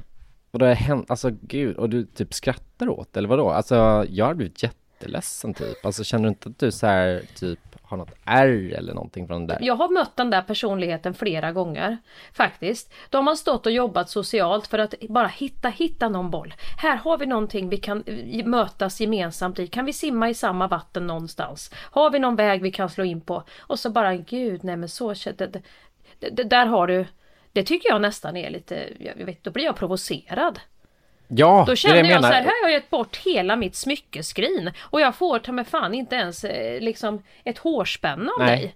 [0.50, 3.50] Och då är hänt, alltså gud, och du typ skrattar åt eller vadå?
[3.50, 4.58] Alltså jag har blivit
[5.04, 5.86] jätteledsen typ.
[5.86, 9.46] Alltså känner du inte att du så här typ har något ärr eller någonting från
[9.46, 9.66] det där?
[9.66, 11.98] Jag har mött den där personligheten flera gånger
[12.32, 12.92] faktiskt.
[13.10, 16.54] Då har man stått och jobbat socialt för att bara hitta, hitta någon boll.
[16.78, 19.66] Här har vi någonting vi kan eh, mötas gemensamt i.
[19.66, 21.70] Kan vi simma i samma vatten någonstans?
[21.74, 23.42] Har vi någon väg vi kan slå in på?
[23.60, 25.62] Och så bara, gud, nej men så, det, det,
[26.30, 27.06] det där har du.
[27.52, 30.60] Det tycker jag nästan är lite, jag vet, då blir jag provocerad.
[31.36, 33.76] Ja, Då känner det jag, jag så här, här har jag gett bort hela mitt
[33.76, 38.60] smyckeskrin och jag får ta mig fan inte ens eh, liksom ett hårspänne av Nej.
[38.60, 38.74] dig.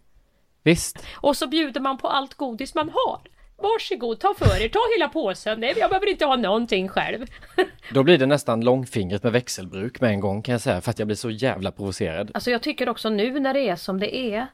[0.63, 1.07] Visst.
[1.15, 3.21] Och så bjuder man på allt godis man har.
[3.57, 5.61] Varsågod, ta för er, ta hela påsen.
[5.61, 7.27] Nej, jag behöver inte ha någonting själv.
[7.95, 10.99] Då blir det nästan långfingret med växelbruk med en gång kan jag säga för att
[10.99, 12.31] jag blir så jävla provocerad.
[12.35, 14.47] Alltså jag tycker också nu när det är som det är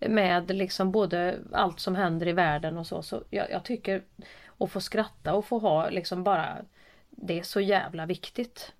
[0.00, 4.02] med liksom både allt som händer i världen och så, så jag, jag tycker
[4.58, 6.56] att få skratta och få ha liksom bara
[7.22, 8.72] det är så jävla viktigt.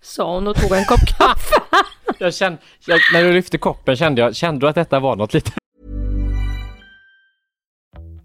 [0.00, 1.62] Sa hon och tog en kopp kaffe.
[2.18, 5.34] Jag kände, jag, när du lyfte koppen kände jag, kände du att detta var något
[5.34, 5.52] lite?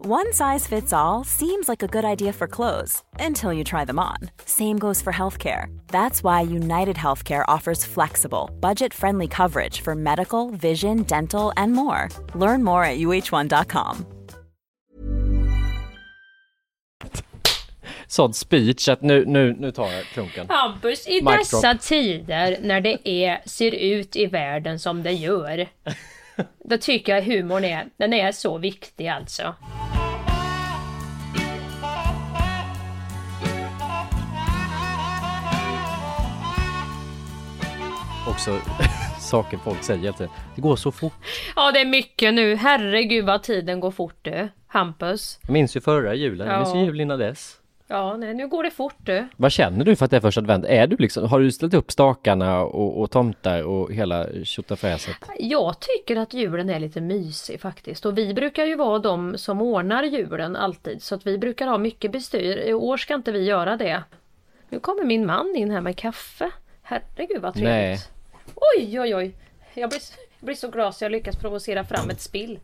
[0.06, 4.00] One size fits all seems like a good idea for clothes until you try them
[4.00, 4.18] on.
[4.46, 5.68] Same goes for healthcare.
[5.88, 12.10] That's why United Healthcare offers flexible, budget friendly coverage for medical, vision, dental, and more.
[12.36, 14.06] Learn more at uh1.com.
[18.14, 20.46] Sån speech att nu, nu, nu tar jag klunken.
[20.50, 21.82] Hampus, i Mic dessa drop.
[21.82, 25.68] tider när det är, ser ut i världen som det gör.
[26.66, 29.56] Då tycker jag humorn är, den är så viktig alltså.
[38.28, 38.60] Också
[39.20, 40.32] saker folk säger tiden.
[40.56, 41.14] Det går så fort.
[41.56, 42.56] Ja, det är mycket nu.
[42.56, 44.50] Herregud vad tiden går fort du.
[44.68, 45.40] Hampus.
[45.42, 46.86] Jag minns ju förra julen, jag minns ju Ja.
[46.86, 47.60] jul innan dess.
[47.88, 49.28] Ja, nej, nu går det fort du.
[49.38, 50.66] Vad känner du för att det är första advent?
[50.66, 55.16] Är du liksom, har du ställt upp stakarna och, och tomtar och hela tjottafräset?
[55.40, 59.62] Jag tycker att julen är lite mysig faktiskt och vi brukar ju vara de som
[59.62, 62.58] ordnar julen alltid så att vi brukar ha mycket bestyr.
[62.58, 64.04] I år ska inte vi göra det.
[64.70, 66.52] Nu kommer min man in här med kaffe.
[66.82, 67.70] Herregud vad trevligt.
[67.70, 68.00] Nej.
[68.56, 69.36] Oj oj oj.
[69.74, 70.02] Jag blir,
[70.40, 72.60] jag blir så glad så jag lyckas provocera fram ett spill.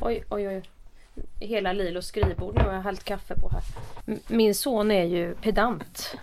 [0.00, 0.62] Oj oj oj.
[1.40, 3.62] Hela Lilos skrivbord nu har jag hällt kaffe på här.
[4.28, 6.16] Min son är ju pedant.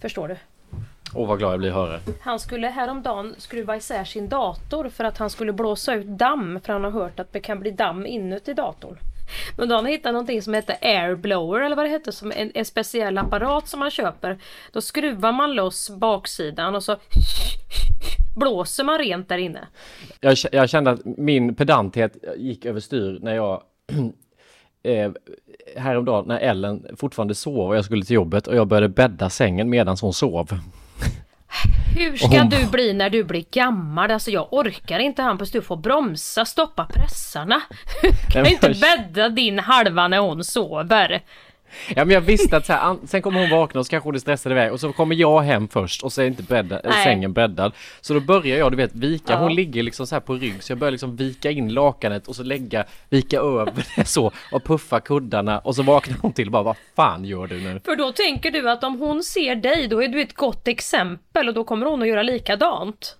[0.00, 0.36] Förstår du?
[1.14, 2.00] Åh vad glad jag blir att höra.
[2.20, 6.72] Han skulle häromdagen skruva isär sin dator för att han skulle blåsa ut damm för
[6.72, 8.98] han har hört att det kan bli damm inuti datorn.
[9.56, 12.50] Men då har han hittat någonting som heter airblower eller vad det heter, som en,
[12.54, 14.38] en speciell apparat som man köper.
[14.72, 16.96] Då skruvar man loss baksidan och så
[18.36, 19.68] blåser man rent där inne.
[20.20, 23.62] Jag, jag kände att min pedanthet gick överstyr när jag
[24.82, 25.10] eh,
[25.76, 29.70] häromdagen när Ellen fortfarande sov och jag skulle till jobbet och jag började bädda sängen
[29.70, 30.58] medan hon sov.
[31.96, 34.10] Hur ska hon- du bli när du blir gammal?
[34.10, 37.60] Alltså jag orkar inte Hampus, du får bromsa, stoppa pressarna.
[38.02, 41.22] Du kan Nej, inte bädda din halva när hon sover.
[41.96, 44.14] Ja men jag visste att så här, sen kommer hon vakna och så kanske hon
[44.14, 47.04] är stressad iväg och så kommer jag hem först och så är inte bädda, Nej.
[47.04, 47.72] sängen bäddad.
[48.00, 49.38] Så då börjar jag du vet vika, Ja.
[49.38, 52.36] hon ligger liksom så här på rygg så jag börjar liksom vika in lakanet och
[52.36, 56.52] så lägga, vika över det så och puffa kuddarna och så vaknar hon till och
[56.52, 57.80] bara vad fan gör du nu?
[57.84, 61.48] För då tänker du att om hon ser dig, då är du ett gott exempel
[61.48, 63.16] och då kommer hon att göra likadant.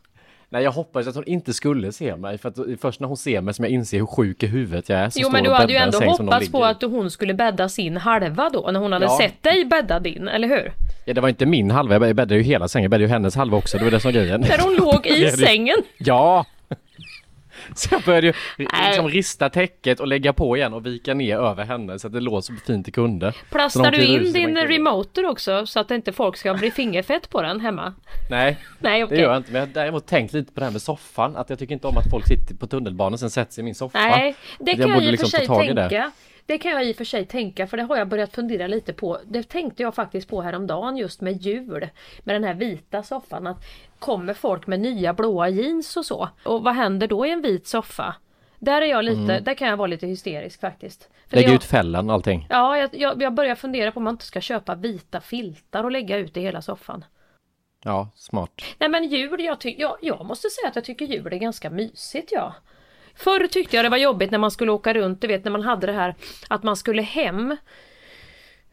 [0.53, 3.17] Nej jag hoppades att hon inte skulle se mig för att är först när hon
[3.17, 5.51] ser mig som jag inser hur sjuk i huvudet jag är som Jo men du
[5.51, 9.05] hade ju ändå hoppats på att hon skulle bädda sin halva då, när hon hade
[9.05, 9.19] Ja.
[9.21, 10.73] sett dig bädda din, eller hur?
[11.05, 13.37] Ja det var inte min halva, jag bäddade ju hela sängen, jag bäddade ju hennes
[13.37, 14.41] halva också, det var det som var grejen.
[14.41, 15.77] Där hon låg i sängen.
[15.99, 16.47] Ja!
[17.75, 21.65] Så jag började ju liksom rista täcket och lägga på igen och vika ner över
[21.65, 23.33] henne så att det låg så fint det kunde.
[23.51, 27.61] Plastar du in din remoter också så att inte folk ska bli fingerfett på den
[27.61, 27.95] hemma?
[28.31, 29.21] Nej, Nej det okej.
[29.21, 29.53] gör jag inte.
[29.53, 31.37] Men jag har däremot tänkt lite på det här med soffan.
[31.37, 33.65] Att jag tycker inte om att folk sitter på tunnelbanan och sen sätter sig i
[33.65, 33.99] min soffa.
[33.99, 35.89] Nej, det kan jag, borde i och liksom för sig i det.
[35.89, 36.11] tänka.
[36.51, 38.93] Det kan jag i och för sig tänka för det har jag börjat fundera lite
[38.93, 39.19] på.
[39.25, 41.89] Det tänkte jag faktiskt på häromdagen just med jul.
[42.25, 43.47] Med den här vita soffan.
[43.47, 43.65] Att
[43.99, 46.29] kommer folk med nya blåa jeans och så?
[46.45, 48.15] Och vad händer då i en vit soffa?
[48.59, 49.45] Där är jag lite, Mm.
[49.45, 51.09] där kan jag vara lite hysterisk faktiskt.
[51.29, 52.47] För Lägg jag, ut fällan och allting.
[52.51, 55.91] Ja, jag, jag, jag börjar fundera på om man inte ska köpa vita filtar och
[55.91, 57.05] lägga ut i hela soffan.
[57.85, 58.63] Ja, smart.
[58.79, 61.71] Nej men jul, jag, ty- jag, jag måste säga att jag tycker jul är ganska
[61.71, 62.55] mysigt ja.
[63.25, 65.63] Förr tyckte jag det var jobbigt när man skulle åka runt, du vet när man
[65.63, 66.15] hade det här
[66.49, 67.57] att man skulle hem.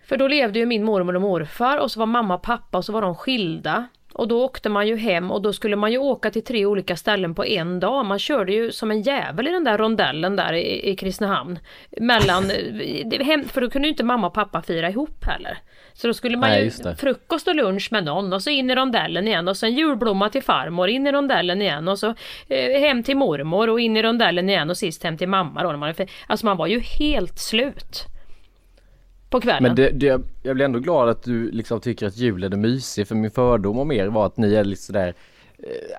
[0.06, 2.86] För då levde ju min mormor och morfar och så var mamma och pappa och
[2.86, 3.88] så var de skilda.
[4.18, 6.96] Och då åkte man ju hem och då skulle man ju åka till tre olika
[6.96, 8.06] ställen på en dag.
[8.06, 11.60] Man körde ju som en jävel i den där rondellen där i, i Kristinehamn.
[11.98, 12.44] Mellan,
[13.22, 15.58] hem, för då kunde ju inte mamma och pappa fira ihop heller.
[15.94, 18.76] Så då skulle man Nej, ju frukost och lunch med någon och så in i
[18.76, 22.14] rondellen igen och sen julblomma till farmor, in i rondellen igen och så
[22.48, 25.94] eh, hem till mormor och in i rondellen igen och sist hem till mamma då.
[26.28, 28.17] Alltså man var ju helt slut.
[29.30, 29.64] På kvällen.
[29.64, 33.08] Men det, det, jag blir ändå glad att du liksom tycker att julen är mysig
[33.08, 35.14] för min fördom om er var att ni är lite sådär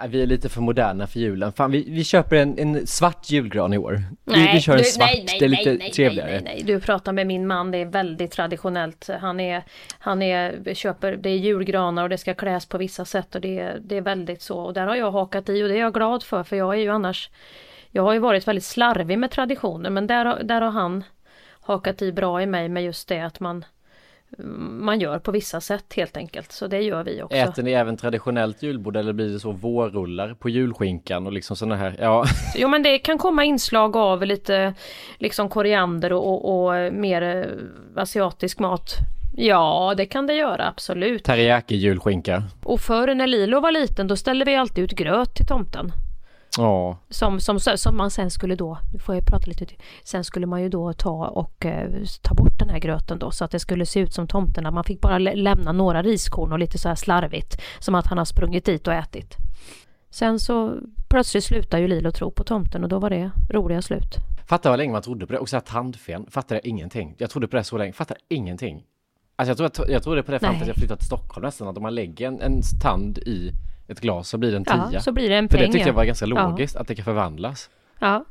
[0.00, 1.52] eh, vi är lite för moderna för julen.
[1.52, 4.02] Fan vi, vi köper en, en svart julgran i år.
[4.24, 6.30] vi, vi kör en du- svart, nej, nej, det är lite nej, nej, trevligare.
[6.30, 9.08] Nej, nej, nej, du pratar med min man, det är väldigt traditionellt.
[9.20, 9.62] Han är,
[9.98, 13.58] han är, köper, det är julgranar och det ska kläs på vissa sätt och det,
[13.58, 14.58] är- det är väldigt så.
[14.58, 16.78] Och där har jag hakat i och det är jag glad för, för jag är
[16.78, 17.30] ju annars,
[17.90, 21.04] jag har ju varit väldigt slarvig med traditioner, men där, där har han
[21.68, 23.64] hakat i bra i mig med just det att man
[24.80, 26.52] man gör på vissa sätt helt enkelt.
[26.52, 27.36] Så det gör vi också.
[27.36, 31.76] Äter ni även traditionellt julbord eller blir det så vårrullar på julskinkan och liksom sådana
[31.76, 31.96] här?
[31.98, 32.24] Ja,
[32.56, 34.74] Jo men det kan komma inslag av lite
[35.18, 38.94] liksom koriander och, och, mer eh, asiatisk mat.
[39.36, 41.24] Ja, det kan det göra absolut.
[41.24, 42.42] teriyaki julskinka.
[42.64, 45.92] Och förr när Lilo var liten då ställde vi alltid ut gröt till tomten.
[46.58, 46.98] Ja.
[47.08, 49.66] Som, som, som man sen skulle då, nu får jag prata lite,
[50.04, 51.90] sen skulle man ju då ta och eh,
[52.22, 54.70] ta bort den här gröten då så att det skulle se ut som tomterna.
[54.70, 58.18] Man fick bara lä lämna några riskorn och lite så här slarvigt som att han
[58.18, 59.36] har sprungit dit och ätit.
[60.10, 60.76] Sen så
[61.08, 64.16] plötsligt slutade ju Lilo tro på tomten och då var det roliga slut.
[64.46, 65.38] Fattar vad länge man trodde på det.
[65.38, 67.14] Och så här tandfen, fattade ingenting.
[67.18, 68.82] Jag trodde på det så länge, fattade ingenting.
[69.36, 71.76] Alltså jag trodde, jag trodde på det fram tills jag flyttade till Stockholm nästan, att
[71.76, 73.52] om man lägger en, en tand i
[73.88, 74.88] ett glas så blir det en tia.
[74.92, 75.66] Ja, så blir det en För peng.
[75.66, 76.06] det tyckte jag var ja.
[76.06, 77.70] ganska logiskt, att det kan förvandlas.
[77.98, 78.24] Ja.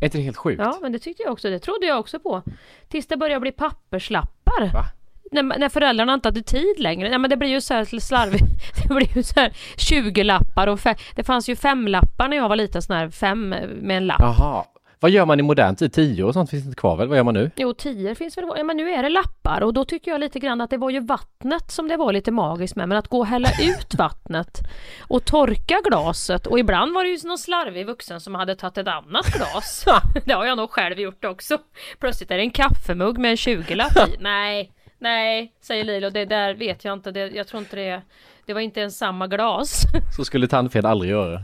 [0.00, 0.60] Är inte det helt sjukt?
[0.64, 1.50] ja, men det tyckte jag också.
[1.50, 2.42] Det trodde jag också på.
[2.88, 4.72] Tills det började bli papperslappar.
[4.74, 4.84] Va?
[5.32, 7.08] När, när föräldrarna inte hade tid längre.
[7.08, 8.44] Ja, men det blir ju så här slarvigt.
[8.88, 12.36] Det blir ju så här 20 lappar och fe- det fanns ju fem lappar när
[12.36, 13.48] jag var liten, sån här fem
[13.82, 14.20] med en lapp.
[14.20, 14.64] Jaha.
[15.00, 15.92] Vad gör man i modern tid?
[15.92, 17.08] Tio och sånt finns inte kvar väl?
[17.08, 17.50] Vad gör man nu?
[17.56, 20.38] Jo, tio finns väl Ja, men nu är det lappar och då tycker jag lite
[20.38, 22.88] grann att det var ju vattnet som det var lite magiskt med.
[22.88, 24.58] Men att gå och hälla ut vattnet
[25.00, 28.88] och torka glaset och ibland var det ju någon slarvig vuxen som hade tagit ett
[28.88, 29.84] annat glas.
[30.24, 31.58] det har jag nog själv gjort också.
[31.98, 34.16] Plötsligt är det en kaffemugg med en 20-lapp i.
[34.20, 36.10] Nej, nej, säger Lilo.
[36.10, 37.10] Det där vet jag inte.
[37.10, 38.02] Det, jag tror inte det.
[38.48, 39.82] Det var inte ens samma glas.
[40.16, 41.42] Så skulle tandfen aldrig göra.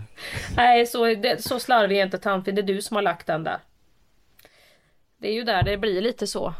[0.56, 2.54] Nej, så, det, så slarvig är inte tandfen.
[2.54, 3.58] Det är du som har lagt den där.
[5.18, 6.54] Det är ju där det blir lite så.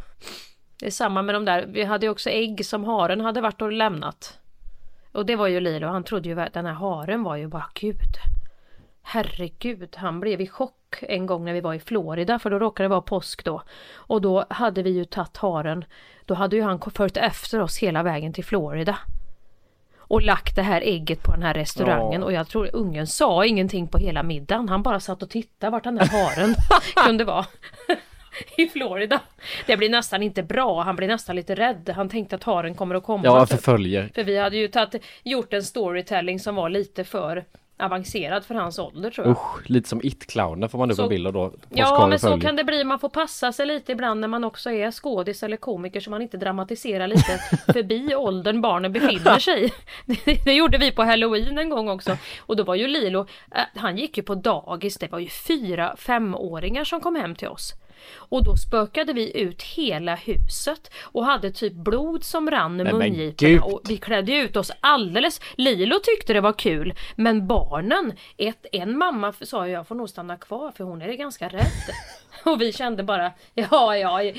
[0.80, 1.66] Det är samma med de där.
[1.68, 4.38] Vi hade ju också ägg som haren hade varit och lämnat.
[5.12, 5.86] Och det var ju Lilo.
[5.86, 8.14] Han trodde ju att den här haren var ju bara gud.
[9.02, 12.84] Herregud, han blev i chock en gång när vi var i Florida för då råkade
[12.84, 13.62] det vara påsk då.
[13.94, 15.84] Och då hade vi ju tagit haren.
[16.24, 18.98] Då hade ju han följt efter oss hela vägen till Florida.
[20.08, 22.26] Och lagt det här ägget på den här restaurangen Ja.
[22.26, 24.68] och jag tror ungen sa ingenting på hela middagen.
[24.68, 26.54] Han bara satt och tittade vart den här haren
[27.06, 27.46] kunde vara.
[28.56, 29.20] I Florida.
[29.66, 30.82] Det blir nästan inte bra.
[30.82, 31.92] Han blir nästan lite rädd.
[31.96, 33.22] Han tänkte att haren kommer att komma.
[33.24, 34.10] Ja, förföljer.
[34.14, 37.44] För vi hade ju tagit, gjort en storytelling som var lite för
[37.78, 39.32] avancerad för hans ålder tror jag.
[39.32, 41.52] Usch, lite som It-clownen får man upp Så- en bild av då.
[41.70, 42.84] Ja men så kan det bli.
[42.84, 46.22] Man får passa sig lite ibland när man också är skådis eller komiker så man
[46.22, 47.38] inte dramatiserar lite
[47.72, 49.72] förbi åldern barnen befinner sig.
[50.06, 52.16] Det, det gjorde vi på halloween en gång också.
[52.38, 55.96] Och då var ju Lilo, eh, han gick ju på dagis, det var ju fyra
[55.96, 57.72] femåringar som kom hem till oss.
[58.12, 63.64] Och då spökade vi ut hela huset och hade typ blod som rann ur mungiporna
[63.64, 65.40] och vi klädde ut oss alldeles.
[65.54, 70.36] Lilo tyckte det var kul men barnen, ett, en mamma sa jag får nog stanna
[70.36, 71.72] kvar för hon är ganska rädd.
[72.44, 74.32] Och vi kände bara, ja ja,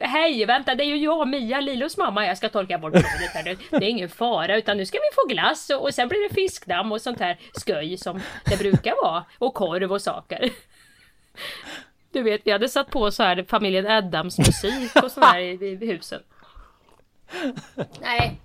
[0.00, 3.44] hej vänta det är ju jag Mia, Lilos mamma, jag ska torka bort blodet här
[3.44, 3.56] nu.
[3.70, 6.34] Det är ingen fara utan nu ska vi få glass och, och sen blir det
[6.34, 9.24] fiskdamm och sånt här sköj som det brukar vara.
[9.38, 10.50] Och korv och saker.
[12.14, 15.50] Du vet, vi hade satt på så här familjen Addams musik och sådär i,
[15.82, 16.20] i husen.
[18.00, 18.40] Nej.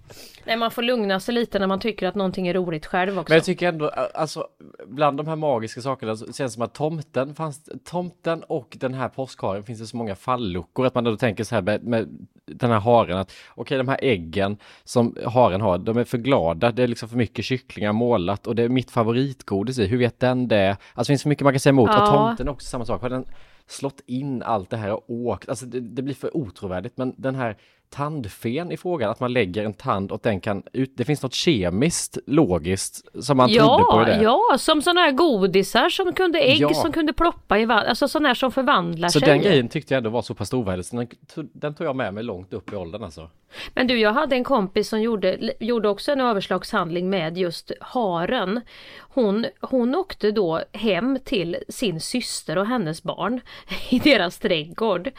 [0.45, 3.31] Nej, man får lugna sig lite när man tycker att någonting är roligt själv också.
[3.31, 4.47] Men jag tycker ändå, alltså
[4.85, 8.93] bland de här magiska sakerna så känns det som att tomten fanns, tomten och den
[8.93, 12.27] här påskharen finns det så många falluckor att man då tänker så här med, med
[12.45, 16.71] den här haren att okej de här äggen som haren har, de är för glada,
[16.71, 20.19] det är liksom för mycket kycklingar målat och det är mitt favoritgodis i, hur vet
[20.19, 20.69] den det?
[20.69, 21.99] Alltså det finns för mycket man kan säga emot, Ja.
[21.99, 23.01] har tomten också samma sak?
[23.01, 23.25] Den
[23.71, 25.49] slått in allt det här och åkt?
[25.49, 27.57] Alltså det, det blir för otrovärdigt men den här
[27.89, 31.33] tandfen i frågan, att man lägger en tand och den kan ut, det finns något
[31.33, 34.19] kemiskt logiskt som man trodde på det.
[34.23, 36.73] Ja, som sådana här godisar som kunde ägg Ja.
[36.73, 39.27] som kunde ploppa i vatten, alltså sådana här som förvandlar Så sig.
[39.29, 41.07] den grejen tyckte jag ändå var så pass trovärdig, så den,
[41.53, 43.29] den tog jag med mig långt upp i åldern alltså.
[43.73, 48.61] Men du, jag hade en kompis som gjorde, gjorde också en överslagshandling med just haren.
[48.99, 53.41] Hon, hon åkte då hem till sin syster och hennes barn
[53.89, 55.11] i deras trädgård.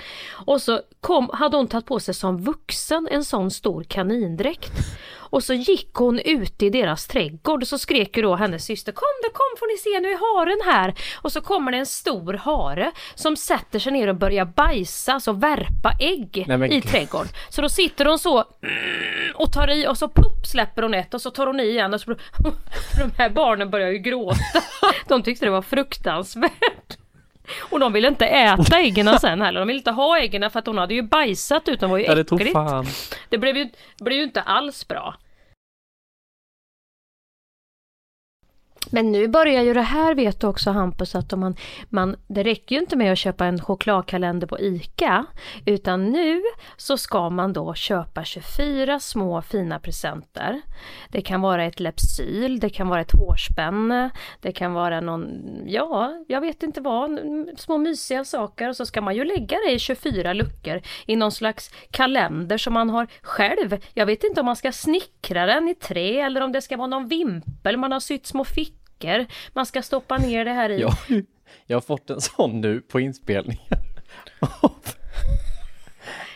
[0.46, 2.60] Och så kom, hade hon tagit på sig som vuxen
[3.11, 4.73] en sån stor kanindräkt.
[5.31, 8.92] Och så gick hon ut i deras trädgård och så skrek ju då hennes syster
[8.92, 10.94] Kom då, kom får ni se, nu är haren här!
[11.23, 15.33] Och så kommer det en stor hare som sätter sig ner och börjar bajsa, alltså
[15.33, 17.29] värpa ägg Nej, men i trädgården.
[17.49, 18.44] Så då sitter hon så
[19.35, 21.94] och tar i och så plopp släpper hon ett och så tar hon i igen
[21.94, 22.11] och så
[22.99, 24.62] de här barnen börjar ju gråta.
[25.09, 27.00] De tyckte det var fruktansvärt.
[27.61, 29.61] Och de ville inte äta äggen sen heller.
[29.61, 31.81] De ville inte ha äggen för att hon hade ju bajsat ut.
[31.81, 32.53] De var ju Ja, det tog äckligt.
[32.53, 32.87] fan.
[33.29, 33.69] Det blev ju,
[34.01, 35.15] blev ju inte alls bra.
[38.92, 41.57] Men nu börjar ju det här vet du också Hampus att om man,
[41.88, 45.27] man, det räcker ju inte med att köpa en chokladkalender på ICA
[45.65, 46.42] utan nu
[46.77, 50.60] så ska man då köpa 24 små fina presenter.
[51.08, 54.10] Det kan vara ett Lepsyl, det kan vara ett hårspänne,
[54.40, 57.21] det kan vara någon, ja, jag vet inte vad,
[57.56, 61.33] små mysiga saker och så ska man ju lägga det i 24 luckor i någon
[61.33, 63.77] slags kalender som man har själv.
[63.94, 66.87] Jag vet inte om man ska snickra den i trä eller om det ska vara
[66.87, 69.27] någon vimpel man har sytt små fickor veckor.
[69.53, 70.81] Man ska stoppa ner det här i.
[70.90, 70.96] Ja,
[71.67, 73.65] jag har fått en sån nu på inspelningen.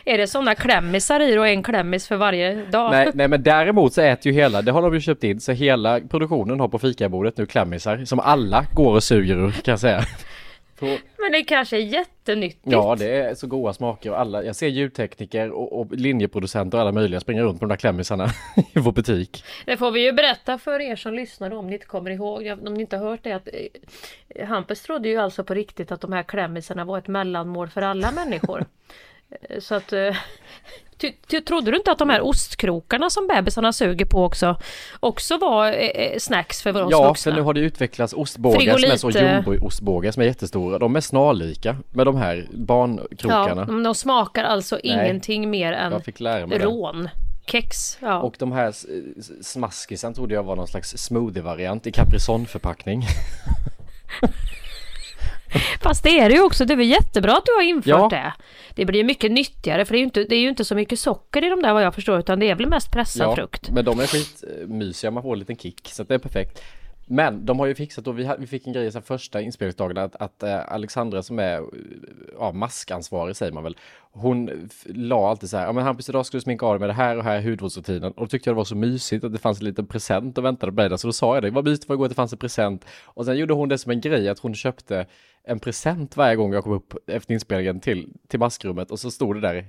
[0.07, 2.91] Är det sådana klämmisar i och en klämmis för varje dag?
[2.91, 5.51] Nej, nej, men däremot så äter ju hela, det har de ju köpt in, så
[5.51, 9.79] hela produktionen har på fikabordet nu klämmisar som alla går och suger ur kan jag
[9.79, 10.03] säga.
[10.79, 10.85] På,
[11.17, 12.61] Men det kanske är jättenyttigt.
[12.63, 16.81] ja, det är så goda smaker och alla, jag ser ljudtekniker och, och linjeproducenter och
[16.81, 18.29] alla möjliga springa runt på de där klämmisarna
[18.73, 19.43] i vår butik.
[19.65, 22.73] Det får vi ju berätta för er som lyssnar om ni inte kommer ihåg, om
[22.73, 23.47] ni inte har hört det att
[24.29, 27.81] eh, Hampus trodde ju alltså på riktigt att de här klämmisarna var ett mellanmål för
[27.81, 28.65] alla människor.
[29.49, 30.15] Eh, Så att eh,
[30.97, 34.57] ty, ty, Trodde du inte att de här ostkrokarna som bebisarna suger på också
[34.99, 37.31] Också var eh, eh, snacks för oss Ja, vuxna?
[37.31, 40.79] för nu har det utvecklats ostbågar som är så Frigolit, jumbo-ostbågar som är jättestora.
[40.79, 43.65] De är snarlika med de här barnkrokarna.
[43.69, 44.93] Ja, de, smakar alltså Nej.
[44.93, 46.01] ingenting mer än
[46.49, 46.59] det.
[46.59, 47.09] rån.
[47.47, 47.97] Kex.
[48.01, 48.19] Ja.
[48.19, 48.73] Och de här
[49.43, 53.03] smaskisen trodde jag var någon slags smoothie-variant i Capri-Sun-förpackning.
[55.81, 58.09] Fast det är det ju också, det är väl jättebra att du har infört Ja.
[58.09, 58.33] det.
[58.75, 60.99] Det blir mycket nyttigare för det är, ju inte, det är ju inte så mycket
[60.99, 63.69] socker i de där vad jag förstår utan det är väl mest pressad frukt.
[63.69, 66.61] men de är skitmysiga, man får en liten kick så det är perfekt.
[67.07, 70.43] Men de har ju fixat och vi, fick en grej sen första inspelningsdagen att, att
[70.43, 71.61] eh, Alexandra som är
[72.39, 73.77] ja, maskansvarig säger man väl.
[74.17, 76.89] Hon la alltid så här, ja men Hampus idag ska du sminka av dig med
[76.89, 78.11] det här och här är hudvårdsrutinen.
[78.11, 80.45] Och då tyckte jag det var så mysigt att det fanns en liten present och
[80.45, 80.97] väntade på dig där.
[80.97, 82.85] Så då sa jag det, vad mysigt var igår att det fanns en present.
[83.05, 85.05] Och sen gjorde hon det som en grej att hon köpte
[85.47, 89.35] en present varje gång jag kom upp efter inspelningen till, till maskrummet och så stod
[89.35, 89.65] det där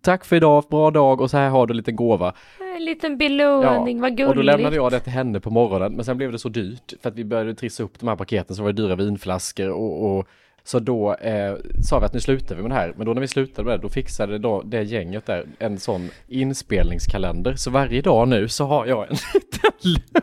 [0.00, 2.34] Tack för idag, bra dag och så här har du en liten gåva.
[2.76, 4.28] En liten belöning, vad gulligt.
[4.28, 6.92] och då lämnade jag det till henne på morgonen men sen blev det så dyrt
[7.02, 10.18] för att vi började trissa upp de här paketen så var det dyra vinflaskor och,
[10.18, 10.28] och
[10.64, 12.94] så då eh, sa vi att nu slutar vi med det här.
[12.96, 16.10] Men då när vi slutade med det då fixade då det gänget där en sån
[16.28, 17.54] inspelningskalender.
[17.54, 19.16] Så varje dag nu så har jag en
[19.80, 20.22] liten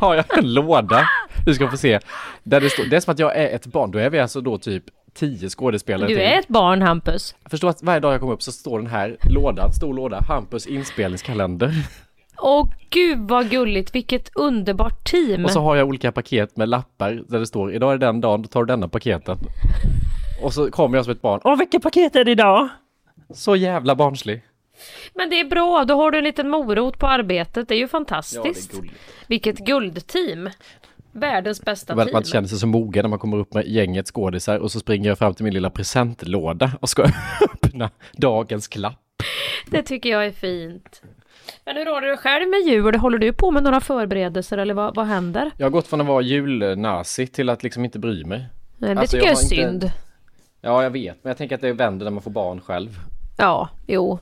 [0.00, 1.08] har jag en låda.
[1.46, 2.00] Du ska få se.
[2.42, 3.90] Där det står, det är som att jag är ett barn.
[3.90, 7.34] Då är vi alltså då typ tio skådespelare Du är ett barn Hampus.
[7.42, 10.20] Jag förstår att varje dag jag kommer upp så står den här lådan, stor låda,
[10.28, 11.74] Hampus inspelningskalender.
[12.42, 15.44] Åh gud vad gulligt, vilket underbart team.
[15.44, 18.42] Och så har jag olika paket med lappar där det står idag är den dagen,
[18.42, 19.36] då tar du denna paketen.
[20.42, 21.40] Och så kommer jag som ett barn.
[21.44, 22.68] Åh, vilket paket är det idag?
[23.34, 24.42] Så jävla barnslig.
[25.14, 27.68] Men det är bra, då har du en liten morot på arbetet.
[27.68, 28.74] Det är ju fantastiskt.
[28.74, 28.92] Ja, det är.
[29.26, 30.50] Vilket guldteam.
[31.12, 32.12] Världens bästa att team.
[32.12, 35.08] man känner sig så mogen när man kommer upp med gänget skådisar och så springer
[35.08, 37.02] jag fram till min lilla presentlåda och ska
[37.40, 39.04] öppna dagens klapp.
[39.70, 41.02] Det tycker jag är fint.
[41.64, 42.94] Men hur har du själv med jul?
[42.94, 45.50] Håller du på med några förberedelser eller vad, vad händer?
[45.56, 48.46] Jag har gått från att vara julnazi till att liksom inte bry mig.
[48.76, 49.56] Nej, det Alltså, tycker jag, är har inte-
[49.88, 49.90] synd.
[50.60, 52.90] Ja, jag vet, men jag tänker att det vänder när man får barn själv.
[53.38, 54.18] Ja, jo.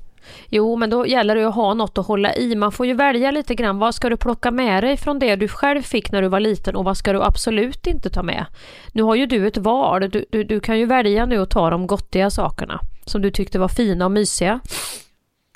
[0.48, 2.54] Jo, men då gäller det ju att ha något att hålla i.
[2.54, 3.78] Man får ju välja lite grann.
[3.78, 6.76] Vad ska du plocka med dig från det du själv fick när du var liten
[6.76, 8.44] och vad ska du absolut inte ta med?
[8.92, 10.10] Nu har ju du ett val.
[10.10, 13.58] Du, du, du kan ju välja nu att ta de gottiga sakerna som du tyckte
[13.58, 14.60] var fina och mysiga.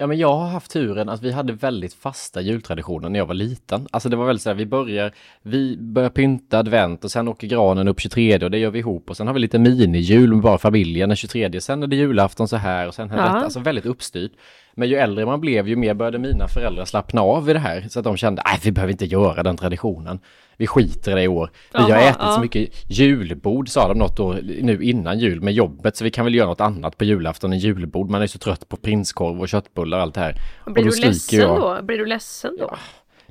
[0.00, 3.34] Ja men jag har haft turen att vi hade väldigt fasta jultraditioner när jag var
[3.34, 3.88] liten.
[3.90, 7.46] Alltså det var väldigt så här, vi börjar, vi börjar pynta advent och sen åker
[7.46, 10.40] granen upp 23 och det gör vi ihop och sen har vi lite minijul med
[10.42, 11.60] bara familjen den 23.
[11.60, 13.22] Sen är det julafton så här och sen är Ja.
[13.22, 14.32] detta, alltså väldigt uppstyrt.
[14.80, 17.86] Men ju äldre man blev ju mer började mina föräldrar slappna av i det här
[17.88, 20.18] så att de kände, nej vi behöver inte göra den traditionen.
[20.56, 21.50] Vi skiter i det i år.
[21.72, 22.34] Vi har Jaha, ätit ja.
[22.34, 26.24] så mycket julbord sa de något år nu innan jul med jobbet så vi kan
[26.24, 28.10] väl göra något annat på julafton än julbord.
[28.10, 30.34] Man är så trött på prinskorv och köttbullar och allt det här.
[30.66, 31.60] Blir och du ledsen jag.
[31.60, 31.82] då?
[31.82, 32.76] Blir du ledsen då?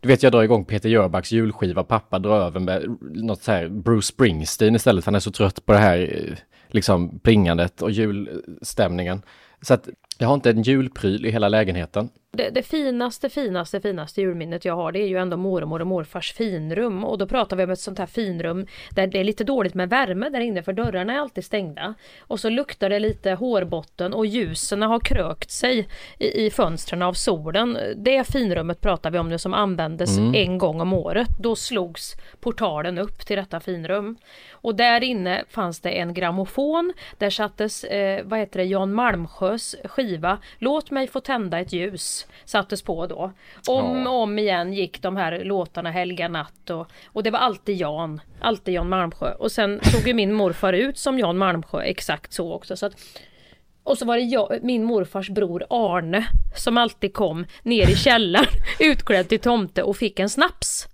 [0.02, 3.68] Du vet jag drar igång Peter Jöbacks julskiva, pappa drar över med något så här
[3.68, 6.36] Bruce Springsteen istället för han är så trött på det här eh,
[6.68, 9.22] liksom plingandet och julstämningen.
[9.62, 9.90] Så att
[10.22, 12.10] jag har inte en julpryl i hela lägenheten.
[12.32, 16.34] Det, det finaste, finaste, finaste julminnet jag har det är ju ändå mormor och morfars
[16.34, 19.74] finrum och då pratar vi om ett sånt här finrum där det är lite dåligt
[19.74, 21.94] med värme där inne för dörrarna är alltid stängda.
[22.20, 27.14] Och så luktar det lite hårbotten och ljusen har krökt sig i, i fönstren av
[27.14, 27.78] solen.
[27.96, 30.36] Det finrummet pratar vi om nu som användes Mm.
[30.36, 31.30] en gång om året.
[31.40, 34.18] Då slogs portalen upp till detta finrum.
[34.52, 36.94] Och där inne fanns det en grammofon.
[37.18, 42.19] Där sattes, eh, vad heter det, Jan Malmsjös skiva Låt mig få tända ett ljus
[42.46, 43.32] sattes på då.
[43.68, 47.78] Om och om igen gick de här låtarna Helga natt och, och det var alltid
[47.78, 48.22] Jan.
[48.40, 49.34] Alltid Jan Malmsjö.
[49.34, 52.78] Och sen såg ju min morfar ut som Jan Malmsjö exakt så också.
[52.78, 52.94] Så att,
[53.84, 58.54] och så var det jag, min morfars bror Arne som alltid kom ner i källaren
[58.80, 60.88] utklädd till tomte och fick en snaps.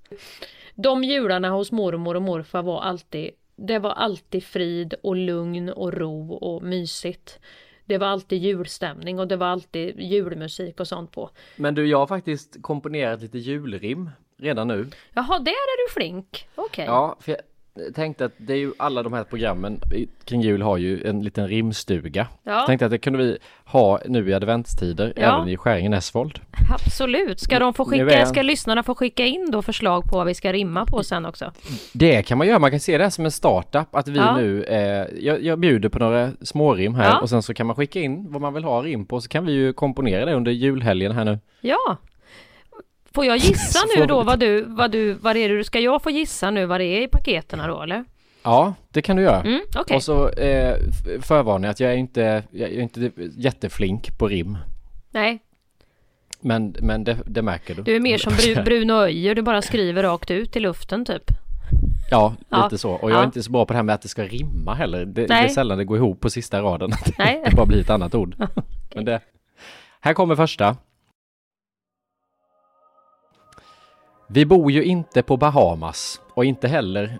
[0.75, 5.93] De jularna hos mormor och morfar var alltid Det var alltid frid och lugn och
[5.93, 7.39] ro och mysigt.
[7.85, 11.29] Det var alltid julstämning och det var alltid julmusik och sånt på.
[11.55, 14.87] Men du, jag har faktiskt komponerat lite julrim redan nu.
[15.13, 16.47] Jaha, där är du flink.
[16.55, 16.85] Okej.
[16.85, 17.41] Ja, för jag
[17.95, 19.79] tänkte att det är ju alla de här programmen
[20.25, 22.27] kring jul har ju en liten rimstuga.
[22.43, 22.63] Ja.
[22.67, 25.21] Tänkte att det kunde vi ha nu i adventstider, Ja.
[25.37, 26.39] även i Skäringen Esvold.
[26.73, 27.39] Absolut.
[27.39, 30.33] Ska de få skicka, är ska lyssnarna få skicka in då förslag på vad vi
[30.33, 31.51] ska rimma på sen också?
[31.93, 34.37] Det kan man göra, man kan se det här som en startup, att vi Ja.
[34.37, 37.99] nu, eh, jag, jag bjuder på några smårim här och sen så kan man skicka
[37.99, 41.11] in vad man vill ha rim på, så kan vi ju komponera det under julhelgen
[41.11, 41.39] här nu.
[41.61, 41.97] Ja.
[43.15, 46.03] Får jag gissa nu då vad du, vad du, vad det är du, ska jag
[46.03, 48.05] få gissa nu vad det är i paketerna då eller?
[48.43, 49.41] Ja, det kan du göra.
[49.41, 49.95] Mm, okej.
[49.95, 50.75] Och så eh,
[51.21, 54.57] förvarnar jag att jag är inte, jag är inte jätteflink på rim.
[55.11, 55.39] Nej,
[56.39, 57.81] Men, men det, det märker du.
[57.83, 61.23] du är mer som Bru, Bruno Öijer, du bara skriver rakt ut i luften typ.
[62.11, 62.63] Ja, Ja.
[62.63, 62.91] lite så.
[62.91, 63.25] Och jag är Ja.
[63.25, 65.05] inte så bra på det här med att det ska rimma heller.
[65.05, 66.91] Det, det är sällan det går ihop på sista raden.
[67.17, 67.41] Nej.
[67.49, 68.35] det bara blir ett annat ord.
[68.95, 69.19] Men det...
[69.99, 70.75] Här kommer första.
[74.27, 77.19] Vi bor ju inte på Bahamas och inte heller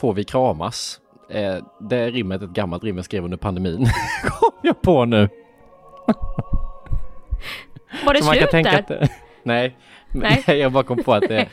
[0.00, 1.00] får vi kramas.
[1.30, 3.86] Eh, det är rimmet, ett gammalt rim jag skrev under pandemin.
[4.24, 5.28] Kom jag på nu.
[8.06, 9.02] Var det slut tänka där?
[9.02, 9.10] att.
[9.42, 9.76] Nej,
[10.12, 10.44] Nej.
[10.60, 11.48] Jag bara kom på att det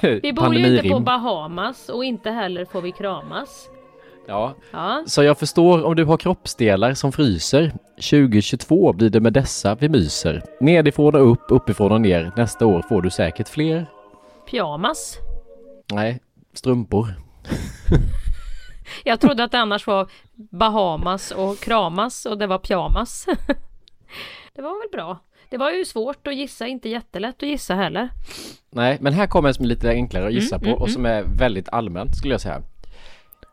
[0.00, 1.00] Vi bor ju inte på.
[1.00, 3.68] Bahamas och inte heller får vi kramas.
[4.26, 7.72] Ja, Ja, Så jag förstår om du har kroppsdelar som fryser.
[8.10, 10.42] 2022 blir det med dessa vi myser.
[10.60, 12.32] Nedifrån och upp, uppifrån och ner.
[12.36, 13.86] Nästa år får du säkert fler.
[14.50, 15.18] Pyjamas.
[15.92, 16.20] Nej,
[16.52, 17.14] strumpor.
[19.04, 23.26] Jag trodde att det annars var Bahamas och kramas och det var pyjamas.
[24.54, 25.18] Det var väl bra.
[25.50, 28.08] Det var ju svårt att gissa, inte jättelätt att gissa heller.
[28.70, 30.90] Nej, men här kommer en som är lite enklare att gissa Mm, på mm, och
[30.90, 32.62] som är väldigt allmänt skulle jag säga.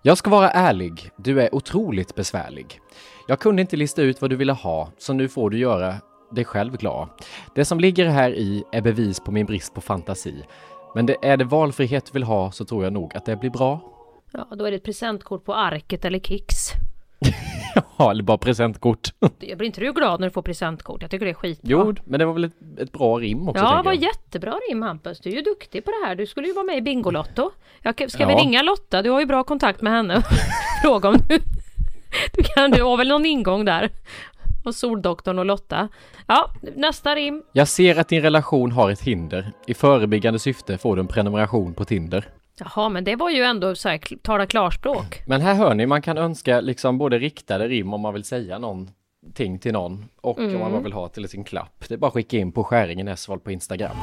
[0.02, 2.80] Jag ska vara ärlig, du är otroligt besvärlig.
[3.28, 5.96] Jag kunde inte lista ut vad du ville ha, så nu får du göra
[6.32, 7.10] dig själv glad.
[7.56, 10.44] Det som ligger här i är bevis på min brist på fantasi.
[10.96, 13.80] Men det, är det valfrihet vill ha så tror jag nog att det blir bra.
[14.32, 16.70] Ja, då är det ett presentkort på Arket eller Kicks.
[17.98, 19.14] Ja, eller bara presentkort.
[19.40, 21.02] Jag blir inte du glad när du får presentkort?
[21.02, 21.70] Jag tycker det är skitbra.
[21.72, 24.04] Jo, men det var väl ett, ett bra rim också Ja, det var jag.
[24.04, 25.20] jättebra rim Hampus.
[25.20, 26.16] Du är ju duktig på det här.
[26.16, 27.52] Du skulle ju vara med i Bingolotto.
[27.82, 28.40] Jag, ska vi Ja.
[28.40, 29.02] ringa Lotta?
[29.02, 30.24] Du har ju bra kontakt med henne.
[30.84, 31.40] Fråga om du...
[32.34, 33.90] Du, kan, du har väl någon ingång där?
[34.66, 35.90] Och Soldoktorn och Lotta.
[36.28, 37.44] Ja, nästa rim.
[37.54, 39.52] Jag ser att din relation har ett hinder.
[39.68, 42.30] I förebyggande syfte får du en prenumeration på Tinder.
[42.60, 45.22] Jaha, men det var ju ändå så här, tala klarspråk.
[45.28, 48.60] Men här hör ni, man kan önska liksom både riktade rim om man vill säga
[48.60, 50.60] någonting till någon och om Mm.
[50.60, 51.84] man bara vill ha till sin klapp.
[51.88, 53.96] Det är bara att skicka in på Skäringen Esvold på Instagram.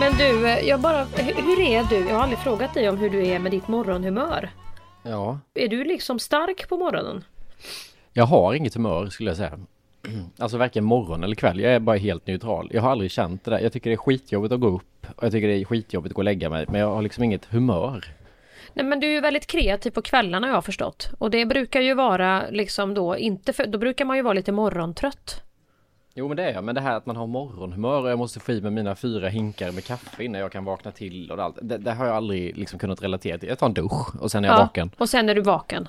[0.00, 2.08] Men du, eh, jag bara, hur är du?
[2.08, 4.50] Jag har aldrig frågat dig om hur du är med ditt morgonhumör.
[5.02, 7.24] Ja, Är du liksom stark på morgonen?
[8.12, 9.58] jag har inget humör skulle jag säga.
[10.38, 12.70] Alltså varken morgon eller kväll, jag är bara helt neutral.
[12.72, 13.58] Jag har aldrig känt det där.
[13.58, 16.16] Jag tycker det är skitjobbigt att gå upp och jag tycker det är skitjobbigt att
[16.16, 16.66] gå och lägga mig.
[16.68, 18.04] Men jag har liksom inget humör.
[18.74, 21.10] Nej men du är ju väldigt kreativ på kvällarna har jag förstått.
[21.18, 24.52] Och det brukar ju vara liksom då inte för, då brukar man ju vara lite
[24.52, 25.42] morgontrött.
[26.14, 28.40] Jo men det är jag, men det här att man har morgonhumör och jag måste
[28.40, 31.58] få i mig mina fyra hinkar med kaffe innan jag kan vakna till och allt.
[31.62, 33.48] Det, det har jag aldrig liksom kunnat relatera till.
[33.48, 34.90] Jag tar en dusch och sen är jag vaken.
[34.98, 35.88] Och sen är du vaken.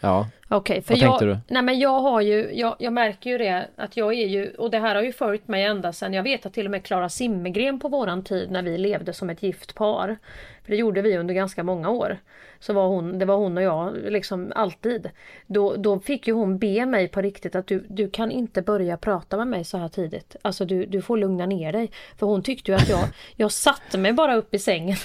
[0.00, 0.28] Ja.
[0.48, 1.38] Okej, för Vad jag, tänkte du?
[1.48, 4.70] Nej men jag har ju, jag, jag märker ju det att jag är ju, och
[4.70, 7.08] det här har ju följt mig ända sedan, jag vet att till och med Klara
[7.08, 10.16] Simmergren på våran tid när vi levde som ett gift par,
[10.62, 12.18] för det gjorde vi under ganska många år,
[12.60, 15.10] så var hon, det var hon och jag liksom alltid.
[15.46, 18.96] Då, då fick ju hon be mig på riktigt att du, du kan inte börja
[18.96, 20.36] prata med mig så här tidigt.
[20.42, 21.90] Alltså du, du får lugna ner dig.
[22.18, 23.04] För hon tyckte ju att jag,
[23.36, 24.96] jag satte mig bara upp i sängen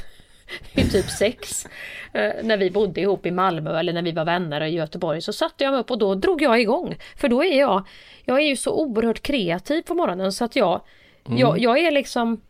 [0.73, 1.65] vid typ sex.
[2.13, 5.33] Eh, när vi bodde ihop i Malmö eller när vi var vänner i Göteborg så
[5.33, 6.95] satte jag mig upp och då drog jag igång.
[7.17, 7.87] För då är jag,
[8.25, 10.81] jag är ju så oerhört kreativ på morgonen så att jag,
[11.25, 11.37] Mm.
[11.39, 12.41] jag, jag är liksom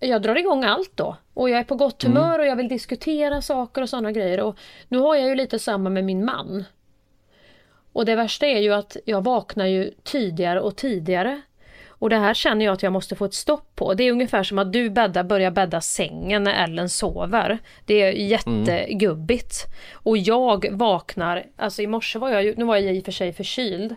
[0.00, 1.16] jag drar igång allt då.
[1.34, 2.16] Och jag är på gott Mm.
[2.16, 4.40] humör och jag vill diskutera saker och sådana grejer.
[4.40, 4.58] Och
[4.88, 6.64] nu har jag ju lite samma med min man.
[7.92, 11.40] Och det värsta är ju att jag vaknar ju tidigare och tidigare.
[11.98, 13.94] Och det här känner jag att jag måste få ett stopp på.
[13.94, 17.58] Det är ungefär som att du bäddar, börjar bädda sängen när Ellen sover.
[17.84, 19.64] Det är jättegubbigt.
[19.92, 23.12] Och jag vaknar, alltså i morse var jag ju, nu var jag i och för
[23.12, 23.96] sig förkyld.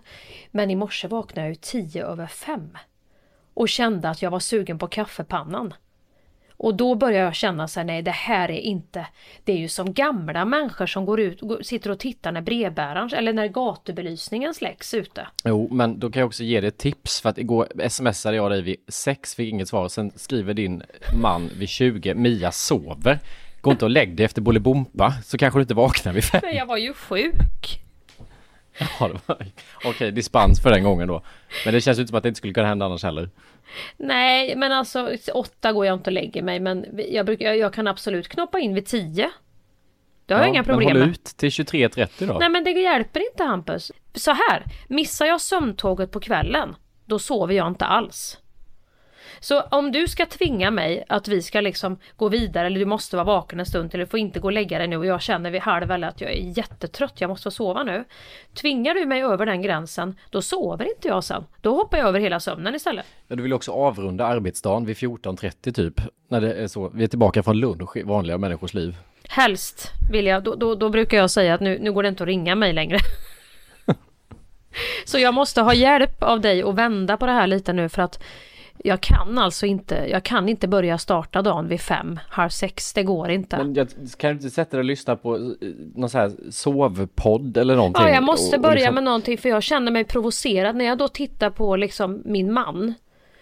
[0.52, 2.78] Men i morse vaknade jag ju tio över fem.
[3.54, 5.74] Och kände att jag var sugen på kaffepannan.
[6.58, 9.06] Och då börjar jag känna så här, nej det här är inte,
[9.44, 13.34] det är ju som gamla människor som går ut, sitter och tittar när brevbäraren, eller
[13.34, 15.28] när gatubelysningen släcks ute.
[15.44, 18.52] Jo, men då kan jag också ge dig ett tips för att igår smsade jag
[18.52, 19.88] dig vid sex, fick inget svar.
[19.88, 20.84] Sen skriver din
[21.22, 23.20] man vid 20, Mia sover.
[23.62, 26.42] Gå inte och lägg dig efter Bolibompa så kanske du inte vaknar vid fem.
[26.44, 27.87] Men jag var ju sjuk.
[29.00, 29.12] Ja,
[29.84, 31.22] Okej, dispens för den gången då.
[31.66, 33.30] Men det känns ju inte som att det inte skulle kunna hända annars heller.
[33.98, 37.74] Nej, men alltså åtta går jag inte och lägger mig, men jag, brukar, jag, jag
[37.74, 39.32] kan absolut knoppa in vid tio.
[40.26, 41.10] Det har jag inga problem men håll med.
[41.10, 42.38] ut till 23.30 då.
[42.40, 43.92] Nej men det hjälper inte Hampus.
[44.14, 46.76] Så här, missar jag sömntåget på kvällen,
[47.06, 48.38] då sover jag inte alls.
[49.40, 53.16] Så om du ska tvinga mig att vi ska liksom gå vidare eller du måste
[53.16, 55.22] vara vaken en stund eller du får inte gå och lägga dig nu och jag
[55.22, 58.04] känner vid halv eller att jag är jättetrött, jag måste få sova nu.
[58.54, 61.44] Tvingar du mig över den gränsen, då sover inte jag sen.
[61.62, 63.06] Då hoppar jag över hela sömnen istället.
[63.28, 66.02] Ja, du vill också avrunda arbetsdagen vid 14.30 typ.
[66.30, 66.90] När det är så.
[66.94, 68.96] Vi är tillbaka från lunch i vanliga människors liv.
[69.30, 72.24] Helst vill jag, då, då, då brukar jag säga att nu, nu går det inte
[72.24, 73.00] att ringa mig längre.
[75.06, 78.02] Så jag måste ha hjälp av dig att vända på det här lite nu för
[78.02, 78.24] att
[78.84, 83.04] jag kan alltså inte, jag kan inte börja starta dagen vid fem, halv sex, det
[83.04, 83.58] går inte.
[83.58, 85.42] Men jag, kan du inte sätta dig och lyssna på eh,
[85.96, 88.04] någon sån här sovpodd eller någonting?
[88.04, 90.86] Ja, jag måste Och- och börja liksom- med någonting för jag känner mig provocerad när
[90.86, 92.94] jag då tittar på liksom min man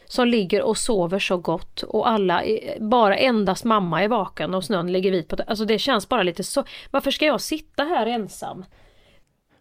[0.07, 2.43] som ligger och sover så gott och alla,
[2.79, 5.43] bara endast mamma är vaken och snön ligger vit på det.
[5.47, 6.63] Alltså det känns bara lite så.
[6.91, 8.65] Varför ska jag sitta här ensam?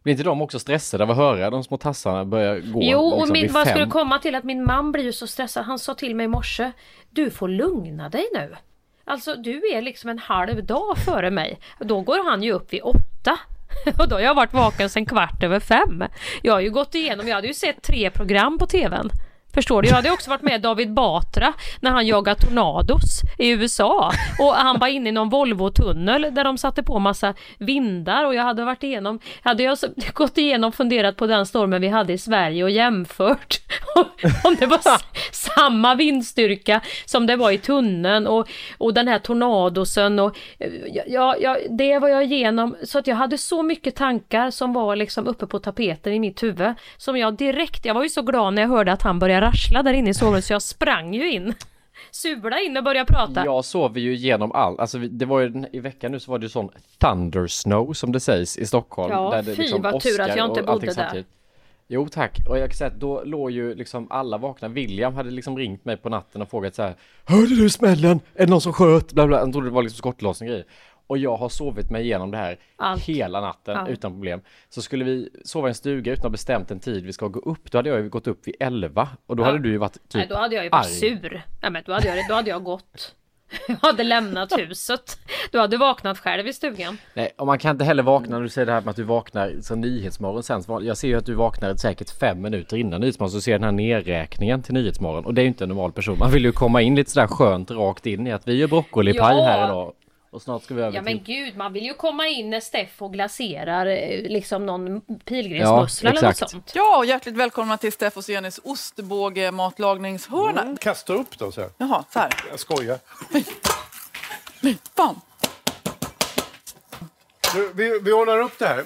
[0.04, 2.80] Blir inte de också stressade av att höra de små tassarna börja gå?
[2.82, 5.64] Jo, och liksom min, vad skulle komma till att min man blir ju så stressad.
[5.64, 6.72] Han sa till mig i morse,
[7.10, 8.56] du får lugna dig nu.
[9.04, 11.58] Alltså du är liksom en halv dag före mig.
[11.80, 13.38] Då går han ju upp vid åtta.
[13.98, 16.04] Och då har jag varit vaken sedan kvart över fem.
[16.42, 19.10] Jag har ju gått igenom, jag hade ju sett tre program på tvn.
[19.54, 19.88] Förstår du?
[19.88, 24.12] Jag hade också varit med David Batra när han jagade tornados i USA.
[24.38, 28.42] Och han var inne i någon Volvo-tunnel där de satte på massa vindar och jag
[28.42, 29.78] hade varit igenom, hade jag
[30.14, 33.60] gått igenom funderat på den stormen vi hade i Sverige och jämfört
[34.44, 34.80] om det var
[35.32, 38.48] samma vindstyrka som det var i tunneln och,
[38.78, 40.72] och den här tornadosen och eh,
[41.06, 44.96] ja, ja, det var jag igenom så att jag hade så mycket tankar som var
[44.96, 48.54] liksom uppe på tapeten i mitt huvud som jag direkt, jag var ju så glad
[48.54, 51.30] när jag hörde att han började rassla där inne i sovrummet så jag sprang ju
[51.30, 51.54] in.
[52.10, 53.44] Sula in och började prata.
[53.44, 54.80] Jag sover ju igenom allt.
[54.80, 58.20] Alltså det var ju i veckan nu så var det ju sån thundersnow som det
[58.20, 59.12] sägs i Stockholm.
[59.12, 60.92] Ja, där det fy, liksom vad tur att jag inte bodde där.
[60.92, 61.26] samtidigt.
[61.88, 64.68] Jo tack, och jag kan säga att då låg ju liksom alla vakna.
[64.68, 68.20] William hade liksom ringt mig på natten och frågat så här Hörde du smällen?
[68.34, 69.12] Är det någon som sköt?
[69.12, 69.38] Bla bla.
[69.38, 70.64] Han trodde det var liksom skottlossning grejer.
[71.06, 73.02] Och jag har sovit mig igenom det här Allt.
[73.02, 73.88] hela natten Ja.
[73.88, 74.40] utan problem.
[74.68, 77.28] Så skulle vi sova i en stuga utan att ha bestämt en tid vi ska
[77.28, 79.46] gå upp, då hade jag ju gått upp vid 11 och då Ja.
[79.46, 80.92] hade du ju varit typ Nej, då hade jag ju varit arg.
[80.94, 81.42] sur.
[81.62, 83.14] Nej, men då hade jag, då hade jag gått.
[83.68, 85.18] Jag hade lämnat huset.
[85.52, 86.98] Du hade vaknat själv i stugan.
[87.14, 89.02] Nej, och man kan inte heller vakna när du säger det här med att du
[89.02, 90.68] vaknar så Nyhetsmorgon sänds.
[90.82, 93.64] Jag ser ju att du vaknar säkert fem minuter innan Nyhetsmorgon så ser jag den
[93.64, 95.24] här nedräkningen till Nyhetsmorgon.
[95.24, 96.18] Och det är ju inte en normal person.
[96.18, 99.36] Man vill ju komma in lite sådär skönt rakt in i att vi gör broccolipaj
[99.36, 99.44] Ja.
[99.44, 99.92] här idag.
[100.34, 101.34] Och snart ska vi över Ja men till...
[101.34, 106.30] gud, man vill ju komma in när Steffo glaserar eh, liksom någon pilgrimsmussla eller något
[106.30, 106.50] exakt.
[106.50, 106.72] sånt.
[106.74, 110.76] Ja, och hjärtligt välkomna till Steffos och Jennys ostbåge matlagningshörna.
[110.80, 111.70] Kasta upp då så här.
[111.78, 112.30] Jaha, så här.
[112.50, 112.98] Jag skojar.
[114.96, 115.20] Fan.
[117.54, 118.84] Du, vi, vi ordnar upp det här.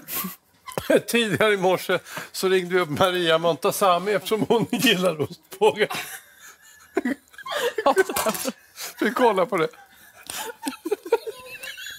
[1.07, 1.99] Tidigare i morse
[2.33, 5.89] så ringde vi upp Maria Montazami eftersom hon gillar ostbågar.
[9.01, 9.69] Vi kollar på det.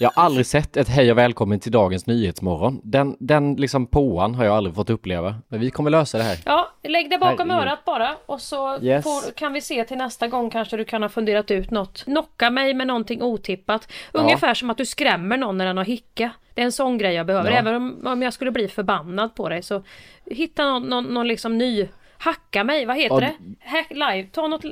[0.02, 2.80] Jag har aldrig sett ett hej och välkommen till dagens Nyhetsmorgon.
[2.84, 5.34] Den, den liksom påan har jag aldrig fått uppleva.
[5.48, 6.38] Men vi kommer lösa det här.
[6.44, 7.68] Ja, lägg det bakom Herregud.
[7.68, 9.04] örat bara och så Yes.
[9.04, 12.04] får, kan vi se till nästa gång kanske du kan ha funderat ut något.
[12.04, 13.92] Knocka mig med någonting otippat.
[14.12, 16.30] Ungefär som att du skrämmer någon när den har hicka.
[16.54, 17.50] Det är en sån grej jag behöver.
[17.50, 17.56] Ja.
[17.56, 19.82] Även om, om jag skulle bli förbannad på dig så
[20.26, 21.88] hitta någon, någon, någon liksom ny
[22.22, 23.34] Hacka mig, vad heter Ja, det?
[23.68, 24.64] Hack, live, ta något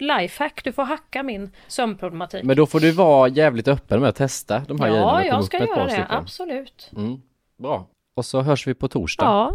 [0.00, 2.44] lifehack, du får hacka min sömnproblematik.
[2.44, 5.06] Men då får du vara jävligt öppen med att testa de här grejerna.
[5.06, 6.06] ja, och komma jag ska göra det, stycken.
[6.10, 6.90] absolut.
[6.96, 7.20] Mm,
[7.58, 7.86] bra.
[8.16, 9.24] Och så hörs vi på torsdag.
[9.24, 9.52] Ja,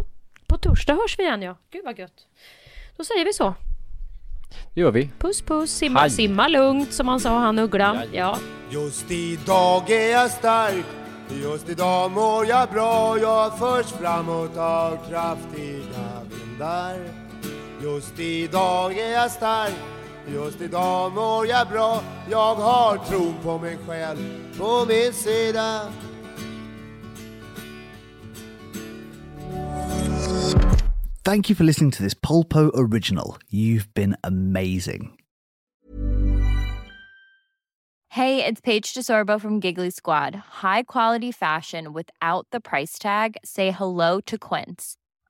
[0.48, 1.56] på torsdag hörs vi igen ja.
[1.70, 2.26] Gud vad gött.
[2.96, 3.54] Då säger vi så.
[4.74, 5.10] Det gör vi.
[5.18, 6.10] Puss puss, simma, Hej.
[6.10, 8.02] simma lugnt som han sa han Uggla.
[8.12, 8.38] Ja.
[8.70, 10.84] Just idag är jag stark
[11.42, 17.21] Just idag mår jag bra Jag förs framåt av kraftiga vindar
[17.82, 19.74] Just idag är jag stark
[20.28, 24.18] Just idag mår jag bra Jag har tron på mig själv
[24.58, 25.92] på min sida
[31.24, 33.36] Thank you for listening to this Polpo original.
[33.48, 35.12] You've been amazing.
[38.08, 40.34] Hey, it's Paige DeSorbo from Giggly Squad.
[40.62, 43.36] High quality fashion without the price tag.
[43.44, 44.96] Say hello to Quince.